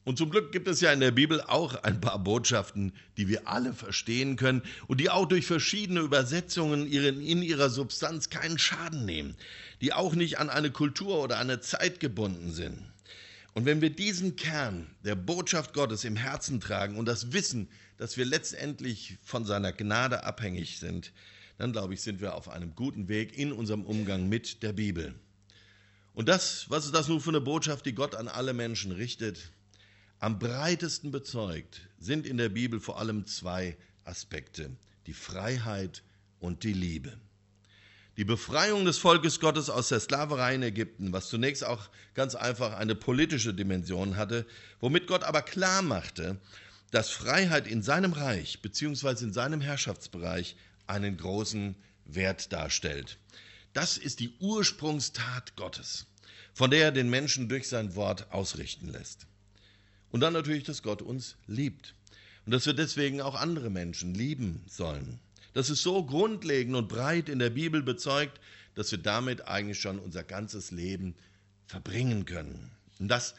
Und 0.07 0.17
zum 0.17 0.29
Glück 0.29 0.53
gibt 0.53 0.69
es 0.69 0.79
ja 0.79 0.93
in 0.93 1.01
der 1.01 1.11
Bibel 1.11 1.41
auch 1.41 1.83
ein 1.83 1.99
paar 1.99 2.17
Botschaften, 2.17 2.93
die 3.17 3.27
wir 3.27 3.45
alle 3.45 3.73
verstehen 3.73 4.37
können 4.37 4.61
und 4.87 5.01
die 5.01 5.09
auch 5.09 5.25
durch 5.27 5.45
verschiedene 5.45 5.99
Übersetzungen 5.99 6.89
in 6.89 7.43
ihrer 7.43 7.69
Substanz 7.69 8.29
keinen 8.29 8.57
Schaden 8.57 9.03
nehmen, 9.03 9.35
die 9.81 9.91
auch 9.91 10.15
nicht 10.15 10.39
an 10.39 10.49
eine 10.49 10.71
Kultur 10.71 11.21
oder 11.21 11.39
eine 11.39 11.59
Zeit 11.59 11.99
gebunden 11.99 12.53
sind. 12.53 12.79
Und 13.53 13.65
wenn 13.65 13.81
wir 13.81 13.89
diesen 13.89 14.37
Kern 14.37 14.87
der 15.03 15.15
Botschaft 15.15 15.73
Gottes 15.73 16.05
im 16.05 16.15
Herzen 16.15 16.61
tragen 16.61 16.95
und 16.95 17.05
das 17.05 17.33
Wissen, 17.33 17.67
dass 17.97 18.15
wir 18.15 18.23
letztendlich 18.23 19.17
von 19.21 19.43
seiner 19.43 19.73
Gnade 19.73 20.23
abhängig 20.23 20.79
sind, 20.79 21.11
dann 21.57 21.73
glaube 21.73 21.95
ich, 21.95 22.01
sind 22.01 22.21
wir 22.21 22.35
auf 22.35 22.47
einem 22.47 22.75
guten 22.75 23.09
Weg 23.09 23.37
in 23.37 23.51
unserem 23.51 23.83
Umgang 23.83 24.29
mit 24.29 24.63
der 24.63 24.71
Bibel. 24.71 25.15
Und 26.13 26.29
das, 26.29 26.69
was 26.69 26.85
ist 26.85 26.95
das 26.95 27.09
nun 27.09 27.19
für 27.19 27.31
eine 27.31 27.41
Botschaft, 27.41 27.85
die 27.85 27.93
Gott 27.93 28.15
an 28.15 28.29
alle 28.29 28.53
Menschen 28.53 28.93
richtet? 28.93 29.51
Am 30.19 30.39
breitesten 30.39 31.11
bezeugt 31.11 31.81
sind 31.99 32.25
in 32.25 32.37
der 32.37 32.49
Bibel 32.49 32.79
vor 32.79 32.99
allem 32.99 33.27
zwei 33.27 33.77
Aspekte, 34.03 34.71
die 35.05 35.13
Freiheit 35.13 36.01
und 36.39 36.63
die 36.63 36.73
Liebe. 36.73 37.15
Die 38.17 38.25
Befreiung 38.25 38.83
des 38.83 38.97
Volkes 38.97 39.39
Gottes 39.39 39.69
aus 39.69 39.89
der 39.89 39.99
Sklaverei 39.99 40.55
in 40.55 40.63
Ägypten, 40.63 41.13
was 41.13 41.29
zunächst 41.29 41.63
auch 41.63 41.87
ganz 42.15 42.33
einfach 42.33 42.73
eine 42.73 42.95
politische 42.95 43.53
Dimension 43.53 44.17
hatte, 44.17 44.47
womit 44.79 45.05
Gott 45.05 45.23
aber 45.23 45.43
klar 45.43 45.83
machte, 45.83 46.39
dass 46.89 47.11
Freiheit 47.11 47.67
in 47.67 47.83
seinem 47.83 48.13
Reich 48.13 48.63
bzw. 48.63 49.23
in 49.23 49.33
seinem 49.33 49.61
Herrschaftsbereich 49.61 50.55
einen 50.87 51.17
großen 51.17 51.75
Wert 52.05 52.51
darstellt. 52.51 53.19
Das 53.73 53.99
ist 53.99 54.19
die 54.19 54.33
Ursprungstat 54.39 55.55
Gottes, 55.55 56.07
von 56.55 56.71
der 56.71 56.85
er 56.85 56.91
den 56.91 57.11
Menschen 57.11 57.49
durch 57.49 57.67
sein 57.67 57.93
Wort 57.93 58.31
ausrichten 58.31 58.87
lässt. 58.87 59.27
Und 60.11 60.21
dann 60.21 60.33
natürlich, 60.33 60.63
dass 60.63 60.83
Gott 60.83 61.01
uns 61.01 61.35
liebt 61.47 61.93
und 62.45 62.53
dass 62.53 62.65
wir 62.65 62.73
deswegen 62.73 63.21
auch 63.21 63.35
andere 63.35 63.69
Menschen 63.69 64.13
lieben 64.13 64.63
sollen. 64.67 65.19
Das 65.53 65.69
ist 65.69 65.81
so 65.81 66.03
grundlegend 66.05 66.75
und 66.75 66.87
breit 66.87 67.29
in 67.29 67.39
der 67.39 67.49
Bibel 67.49 67.81
bezeugt, 67.81 68.39
dass 68.75 68.91
wir 68.91 68.99
damit 68.99 69.47
eigentlich 69.47 69.79
schon 69.79 69.99
unser 69.99 70.23
ganzes 70.23 70.71
Leben 70.71 71.15
verbringen 71.65 72.25
können. 72.25 72.71
Und 72.99 73.07
das 73.07 73.35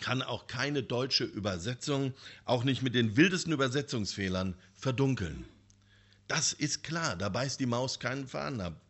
kann 0.00 0.22
auch 0.22 0.46
keine 0.46 0.82
deutsche 0.82 1.24
Übersetzung, 1.24 2.14
auch 2.44 2.64
nicht 2.64 2.82
mit 2.82 2.94
den 2.94 3.16
wildesten 3.16 3.52
Übersetzungsfehlern, 3.52 4.54
verdunkeln. 4.74 5.44
Das 6.28 6.52
ist 6.52 6.82
klar, 6.82 7.16
da 7.16 7.28
beißt 7.28 7.58
die 7.60 7.66
Maus 7.66 7.98
keinen 8.00 8.28
Faden 8.28 8.60
ab. 8.60 8.80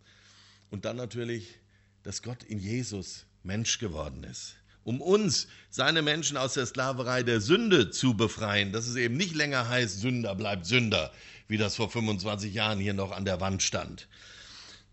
Und 0.70 0.84
dann 0.84 0.96
natürlich, 0.96 1.58
dass 2.02 2.22
Gott 2.22 2.42
in 2.44 2.58
Jesus 2.58 3.26
Mensch 3.42 3.78
geworden 3.78 4.24
ist, 4.24 4.56
um 4.88 5.02
uns, 5.02 5.48
seine 5.68 6.00
Menschen 6.00 6.38
aus 6.38 6.54
der 6.54 6.64
Sklaverei 6.64 7.22
der 7.22 7.42
Sünde 7.42 7.90
zu 7.90 8.14
befreien, 8.14 8.72
dass 8.72 8.86
es 8.86 8.96
eben 8.96 9.18
nicht 9.18 9.34
länger 9.34 9.68
heißt, 9.68 10.00
Sünder 10.00 10.34
bleibt 10.34 10.64
Sünder, 10.64 11.12
wie 11.46 11.58
das 11.58 11.76
vor 11.76 11.90
25 11.90 12.54
Jahren 12.54 12.78
hier 12.78 12.94
noch 12.94 13.12
an 13.12 13.26
der 13.26 13.38
Wand 13.38 13.62
stand. 13.62 14.08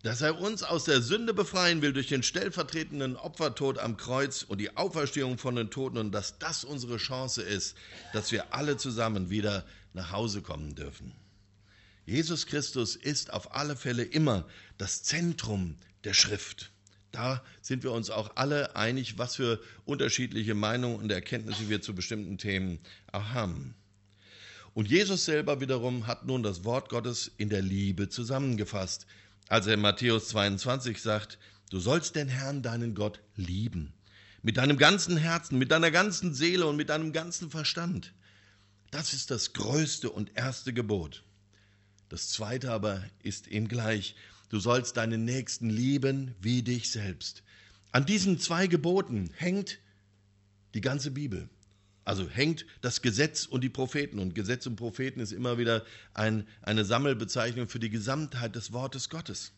Dass 0.03 0.19
er 0.19 0.37
uns 0.37 0.63
aus 0.63 0.83
der 0.83 1.01
Sünde 1.01 1.33
befreien 1.33 1.81
will 1.81 1.93
durch 1.93 2.07
den 2.07 2.23
stellvertretenden 2.23 3.15
Opfertod 3.15 3.79
am 3.79 3.95
Kreuz 3.95 4.43
und 4.43 4.57
die 4.57 4.75
Auferstehung 4.75 5.37
von 5.37 5.55
den 5.55 5.71
Toten 5.71 5.97
und 5.97 6.11
dass 6.11 6.39
das 6.39 6.65
unsere 6.65 6.97
Chance 6.97 7.41
ist, 7.41 7.77
dass 8.11 8.33
wir 8.33 8.53
alle 8.53 8.75
zusammen 8.75 9.29
wieder 9.29 9.63
nach 9.93 10.11
Hause 10.11 10.41
kommen 10.41 10.75
dürfen. 10.75 11.13
Jesus 12.05 12.47
Christus 12.47 12.97
ist 12.97 13.31
auf 13.31 13.55
alle 13.55 13.77
Fälle 13.77 14.03
immer 14.03 14.45
das 14.77 15.03
Zentrum 15.03 15.77
der 16.03 16.13
Schrift. 16.13 16.73
Da 17.15 17.41
sind 17.61 17.83
wir 17.83 17.93
uns 17.93 18.09
auch 18.09 18.35
alle 18.35 18.75
einig, 18.75 19.17
was 19.17 19.37
für 19.37 19.61
unterschiedliche 19.85 20.53
Meinungen 20.53 20.97
und 20.97 21.09
Erkenntnisse 21.09 21.69
wir 21.69 21.81
zu 21.81 21.95
bestimmten 21.95 22.37
Themen 22.37 22.79
haben. 23.13 23.73
Und 24.73 24.89
Jesus 24.89 25.23
selber 25.23 25.61
wiederum 25.61 26.07
hat 26.07 26.25
nun 26.25 26.43
das 26.43 26.65
Wort 26.65 26.89
Gottes 26.89 27.31
in 27.37 27.47
der 27.47 27.61
Liebe 27.61 28.09
zusammengefasst, 28.09 29.05
als 29.47 29.65
er 29.65 29.75
in 29.75 29.79
Matthäus 29.79 30.27
22 30.27 31.01
sagt, 31.01 31.39
du 31.69 31.79
sollst 31.79 32.17
den 32.17 32.27
Herrn, 32.27 32.61
deinen 32.61 32.95
Gott, 32.95 33.21
lieben. 33.37 33.93
Mit 34.41 34.57
deinem 34.57 34.77
ganzen 34.77 35.15
Herzen, 35.15 35.57
mit 35.57 35.71
deiner 35.71 35.91
ganzen 35.91 36.33
Seele 36.33 36.65
und 36.67 36.75
mit 36.75 36.89
deinem 36.89 37.13
ganzen 37.13 37.49
Verstand. 37.49 38.11
Das 38.91 39.13
ist 39.13 39.31
das 39.31 39.53
größte 39.53 40.09
und 40.09 40.35
erste 40.35 40.73
Gebot. 40.73 41.23
Das 42.09 42.27
zweite 42.27 42.71
aber 42.71 43.01
ist 43.23 43.47
ihm 43.47 43.69
gleich. 43.69 44.15
Du 44.49 44.59
sollst 44.59 44.97
deinen 44.97 45.25
Nächsten 45.25 45.69
lieben 45.69 46.35
wie 46.39 46.61
dich 46.61 46.91
selbst. 46.91 47.43
An 47.91 48.05
diesen 48.05 48.39
zwei 48.39 48.67
Geboten 48.67 49.29
hängt 49.35 49.79
die 50.73 50.81
ganze 50.81 51.11
Bibel. 51.11 51.49
Also 52.03 52.29
hängt 52.29 52.65
das 52.81 53.01
Gesetz 53.01 53.45
und 53.45 53.63
die 53.63 53.69
Propheten. 53.69 54.19
Und 54.19 54.35
Gesetz 54.35 54.67
und 54.67 54.75
Propheten 54.75 55.19
ist 55.19 55.31
immer 55.31 55.57
wieder 55.57 55.83
ein, 56.13 56.47
eine 56.61 56.85
Sammelbezeichnung 56.85 57.67
für 57.67 57.79
die 57.79 57.89
Gesamtheit 57.89 58.55
des 58.55 58.71
Wortes 58.71 59.09
Gottes. 59.09 59.53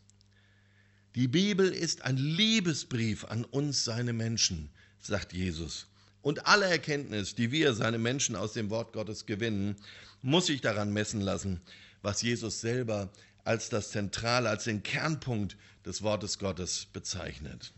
Die 1.16 1.28
Bibel 1.28 1.68
ist 1.68 2.04
ein 2.04 2.16
Liebesbrief 2.16 3.26
an 3.26 3.44
uns, 3.44 3.84
seine 3.84 4.14
Menschen, 4.14 4.70
sagt 5.00 5.34
Jesus. 5.34 5.88
Und 6.22 6.46
alle 6.46 6.66
Erkenntnis, 6.66 7.36
die 7.36 7.52
wir, 7.52 7.74
seine 7.74 7.98
Menschen, 7.98 8.36
aus 8.36 8.54
dem 8.54 8.70
Wort 8.70 8.94
Gottes 8.94 9.26
gewinnen, 9.26 9.76
muss 10.22 10.46
sich 10.46 10.62
daran 10.62 10.94
messen 10.94 11.22
lassen, 11.22 11.62
was 12.02 12.22
Jesus 12.22 12.62
selber 12.62 13.12
als 13.48 13.70
das 13.70 13.92
Zentrale, 13.92 14.50
als 14.50 14.66
den 14.66 14.84
Kernpunkt 14.84 15.56
des 15.86 16.02
Wortes 16.04 16.38
Gottes 16.38 16.88
bezeichnet. 16.92 17.72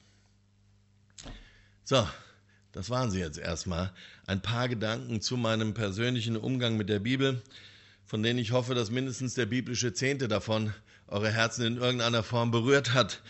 So, 1.83 2.07
das 2.71 2.89
waren 2.89 3.11
sie 3.11 3.19
jetzt 3.19 3.37
erstmal. 3.37 3.93
Ein 4.25 4.41
paar 4.41 4.67
Gedanken 4.67 5.21
zu 5.21 5.37
meinem 5.37 5.75
persönlichen 5.75 6.37
Umgang 6.37 6.75
mit 6.75 6.89
der 6.89 6.99
Bibel, 6.99 7.41
von 8.03 8.23
denen 8.23 8.39
ich 8.39 8.51
hoffe, 8.51 8.73
dass 8.73 8.89
mindestens 8.89 9.35
der 9.35 9.45
biblische 9.45 9.93
Zehnte 9.93 10.27
davon 10.27 10.73
eure 11.07 11.31
Herzen 11.31 11.65
in 11.65 11.77
irgendeiner 11.77 12.23
Form 12.23 12.49
berührt 12.49 12.95
hat, 12.95 13.21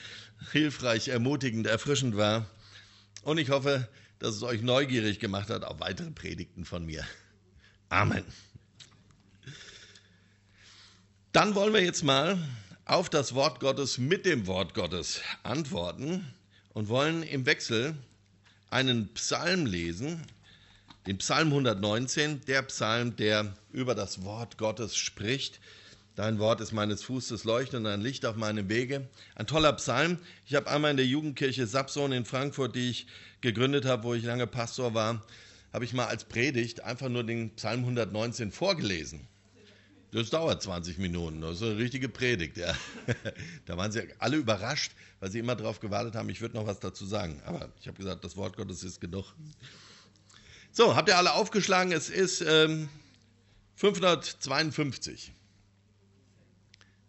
hilfreich, 0.53 1.09
ermutigend, 1.09 1.67
erfrischend 1.67 2.15
war. 2.15 2.45
Und 3.23 3.37
ich 3.37 3.49
hoffe, 3.49 3.89
dass 4.19 4.35
es 4.35 4.43
euch 4.43 4.61
neugierig 4.61 5.19
gemacht 5.19 5.49
hat 5.49 5.65
auf 5.65 5.81
weitere 5.81 6.11
Predigten 6.11 6.63
von 6.63 6.85
mir. 6.85 7.05
Amen. 7.89 8.23
Dann 11.31 11.53
wollen 11.53 11.73
wir 11.73 11.83
jetzt 11.83 12.03
mal 12.03 12.39
auf 12.85 13.07
das 13.07 13.35
Wort 13.35 13.59
Gottes 13.59 13.99
mit 13.99 14.25
dem 14.25 14.47
Wort 14.47 14.73
Gottes 14.73 15.21
antworten 15.43 16.25
und 16.73 16.89
wollen 16.89 17.21
im 17.21 17.45
Wechsel 17.45 17.93
einen 18.71 19.09
Psalm 19.13 19.67
lesen, 19.67 20.25
den 21.05 21.19
Psalm 21.19 21.49
119, 21.49 22.41
der 22.47 22.63
Psalm, 22.63 23.15
der 23.15 23.53
über 23.71 23.93
das 23.93 24.23
Wort 24.23 24.57
Gottes 24.57 24.97
spricht. 24.97 25.59
Dein 26.15 26.39
Wort 26.39 26.61
ist 26.61 26.71
meines 26.71 27.03
Fußes 27.03 27.43
Leuchten 27.43 27.85
und 27.85 27.91
ein 27.91 28.01
Licht 28.01 28.25
auf 28.25 28.35
meinem 28.35 28.67
Wege. 28.67 29.07
Ein 29.35 29.45
toller 29.45 29.73
Psalm. 29.73 30.17
Ich 30.47 30.55
habe 30.55 30.67
einmal 30.67 30.89
in 30.89 30.97
der 30.97 31.05
Jugendkirche 31.05 31.67
Sapson 31.67 32.11
in 32.11 32.25
Frankfurt, 32.25 32.75
die 32.75 32.89
ich 32.89 33.05
gegründet 33.41 33.85
habe, 33.85 34.01
wo 34.01 34.15
ich 34.15 34.23
lange 34.23 34.47
Pastor 34.47 34.95
war, 34.95 35.23
habe 35.73 35.85
ich 35.85 35.93
mal 35.93 36.07
als 36.07 36.23
Predigt 36.23 36.81
einfach 36.81 37.07
nur 37.07 37.23
den 37.23 37.51
Psalm 37.51 37.81
119 37.81 38.51
vorgelesen. 38.51 39.27
Das 40.11 40.31
dauert 40.31 40.63
20 40.63 40.97
Minuten, 40.97 41.41
das 41.41 41.57
ist 41.57 41.63
eine 41.63 41.77
richtige 41.77 42.09
Predigt. 42.09 42.57
Ja. 42.57 42.75
Da 43.65 43.77
waren 43.77 43.91
sie 43.91 44.01
alle 44.17 44.37
überrascht, 44.37 44.93
weil 45.19 45.29
sie 45.29 45.37
immer 45.37 45.55
darauf 45.55 45.79
gewartet 45.79 46.15
haben, 46.15 46.29
ich 46.29 46.41
würde 46.41 46.57
noch 46.57 46.65
was 46.65 46.79
dazu 46.79 47.05
sagen. 47.05 47.39
Aber 47.45 47.69
ich 47.79 47.87
habe 47.87 47.97
gesagt, 47.97 48.23
das 48.23 48.35
Wort 48.35 48.57
Gottes 48.57 48.83
ist 48.83 48.99
genug. 48.99 49.25
So, 50.71 50.95
habt 50.95 51.09
ihr 51.09 51.17
alle 51.17 51.33
aufgeschlagen? 51.33 51.91
Es 51.91 52.09
ist 52.09 52.41
ähm, 52.41 52.89
552. 53.75 55.31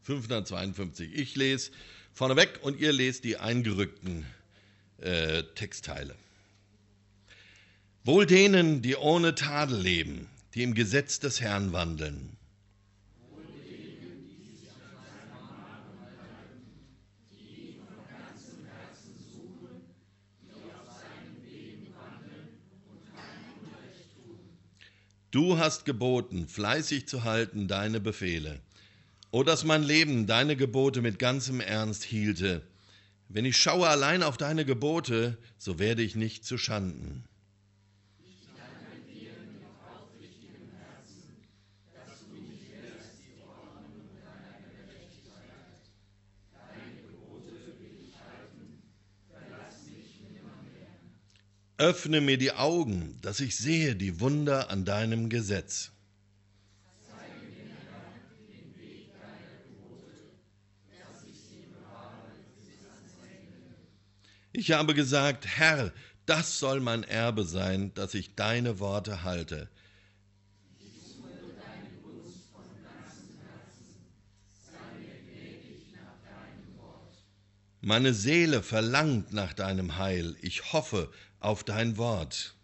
552. 0.02 1.14
Ich 1.14 1.36
lese 1.36 1.70
vorneweg 2.12 2.60
und 2.62 2.78
ihr 2.78 2.92
lest 2.92 3.24
die 3.24 3.38
eingerückten 3.38 4.26
äh, 4.98 5.42
Textteile. 5.54 6.14
Wohl 8.04 8.26
denen, 8.26 8.82
die 8.82 8.96
ohne 8.96 9.34
Tadel 9.34 9.78
leben, 9.78 10.28
die 10.54 10.62
im 10.62 10.74
Gesetz 10.74 11.20
des 11.20 11.40
Herrn 11.40 11.72
wandeln 11.72 12.36
Du 25.30 25.58
hast 25.58 25.84
geboten, 25.84 26.48
fleißig 26.48 27.06
zu 27.06 27.22
halten 27.22 27.68
deine 27.68 28.00
Befehle. 28.00 28.60
O 29.30 29.44
dass 29.44 29.62
mein 29.62 29.84
Leben 29.84 30.26
deine 30.26 30.56
Gebote 30.56 31.02
mit 31.02 31.20
ganzem 31.20 31.60
Ernst 31.60 32.02
hielte. 32.02 32.62
Wenn 33.28 33.44
ich 33.44 33.56
schaue 33.56 33.86
allein 33.86 34.24
auf 34.24 34.36
deine 34.36 34.64
Gebote, 34.64 35.38
so 35.56 35.78
werde 35.78 36.02
ich 36.02 36.16
nicht 36.16 36.44
zu 36.44 36.58
Schanden. 36.58 37.22
Öffne 51.80 52.20
mir 52.20 52.36
die 52.36 52.52
Augen, 52.52 53.16
dass 53.22 53.40
ich 53.40 53.56
sehe 53.56 53.96
die 53.96 54.20
Wunder 54.20 54.68
an 54.68 54.84
deinem 54.84 55.30
Gesetz. 55.30 55.92
Ich 64.52 64.72
habe 64.72 64.92
gesagt, 64.92 65.46
Herr, 65.46 65.90
das 66.26 66.58
soll 66.58 66.80
mein 66.80 67.02
Erbe 67.02 67.44
sein, 67.44 67.94
dass 67.94 68.12
ich 68.12 68.34
deine 68.34 68.78
Worte 68.78 69.22
halte. 69.22 69.70
Meine 77.90 78.14
Seele 78.14 78.62
verlangt 78.62 79.32
nach 79.32 79.52
deinem 79.52 79.96
Heil. 79.96 80.36
Ich 80.42 80.72
hoffe 80.72 81.10
auf 81.40 81.64
dein 81.64 81.96
Wort. 81.96 82.54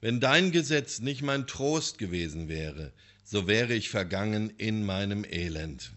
Wenn 0.00 0.20
dein 0.20 0.52
Gesetz 0.52 1.00
nicht 1.00 1.20
mein 1.20 1.46
Trost 1.46 1.98
gewesen 1.98 2.48
wäre, 2.48 2.94
so 3.24 3.46
wäre 3.46 3.74
ich 3.74 3.90
vergangen 3.90 4.48
in 4.56 4.82
meinem 4.82 5.26
Elend. 5.26 5.92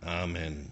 Amen. 0.00 0.69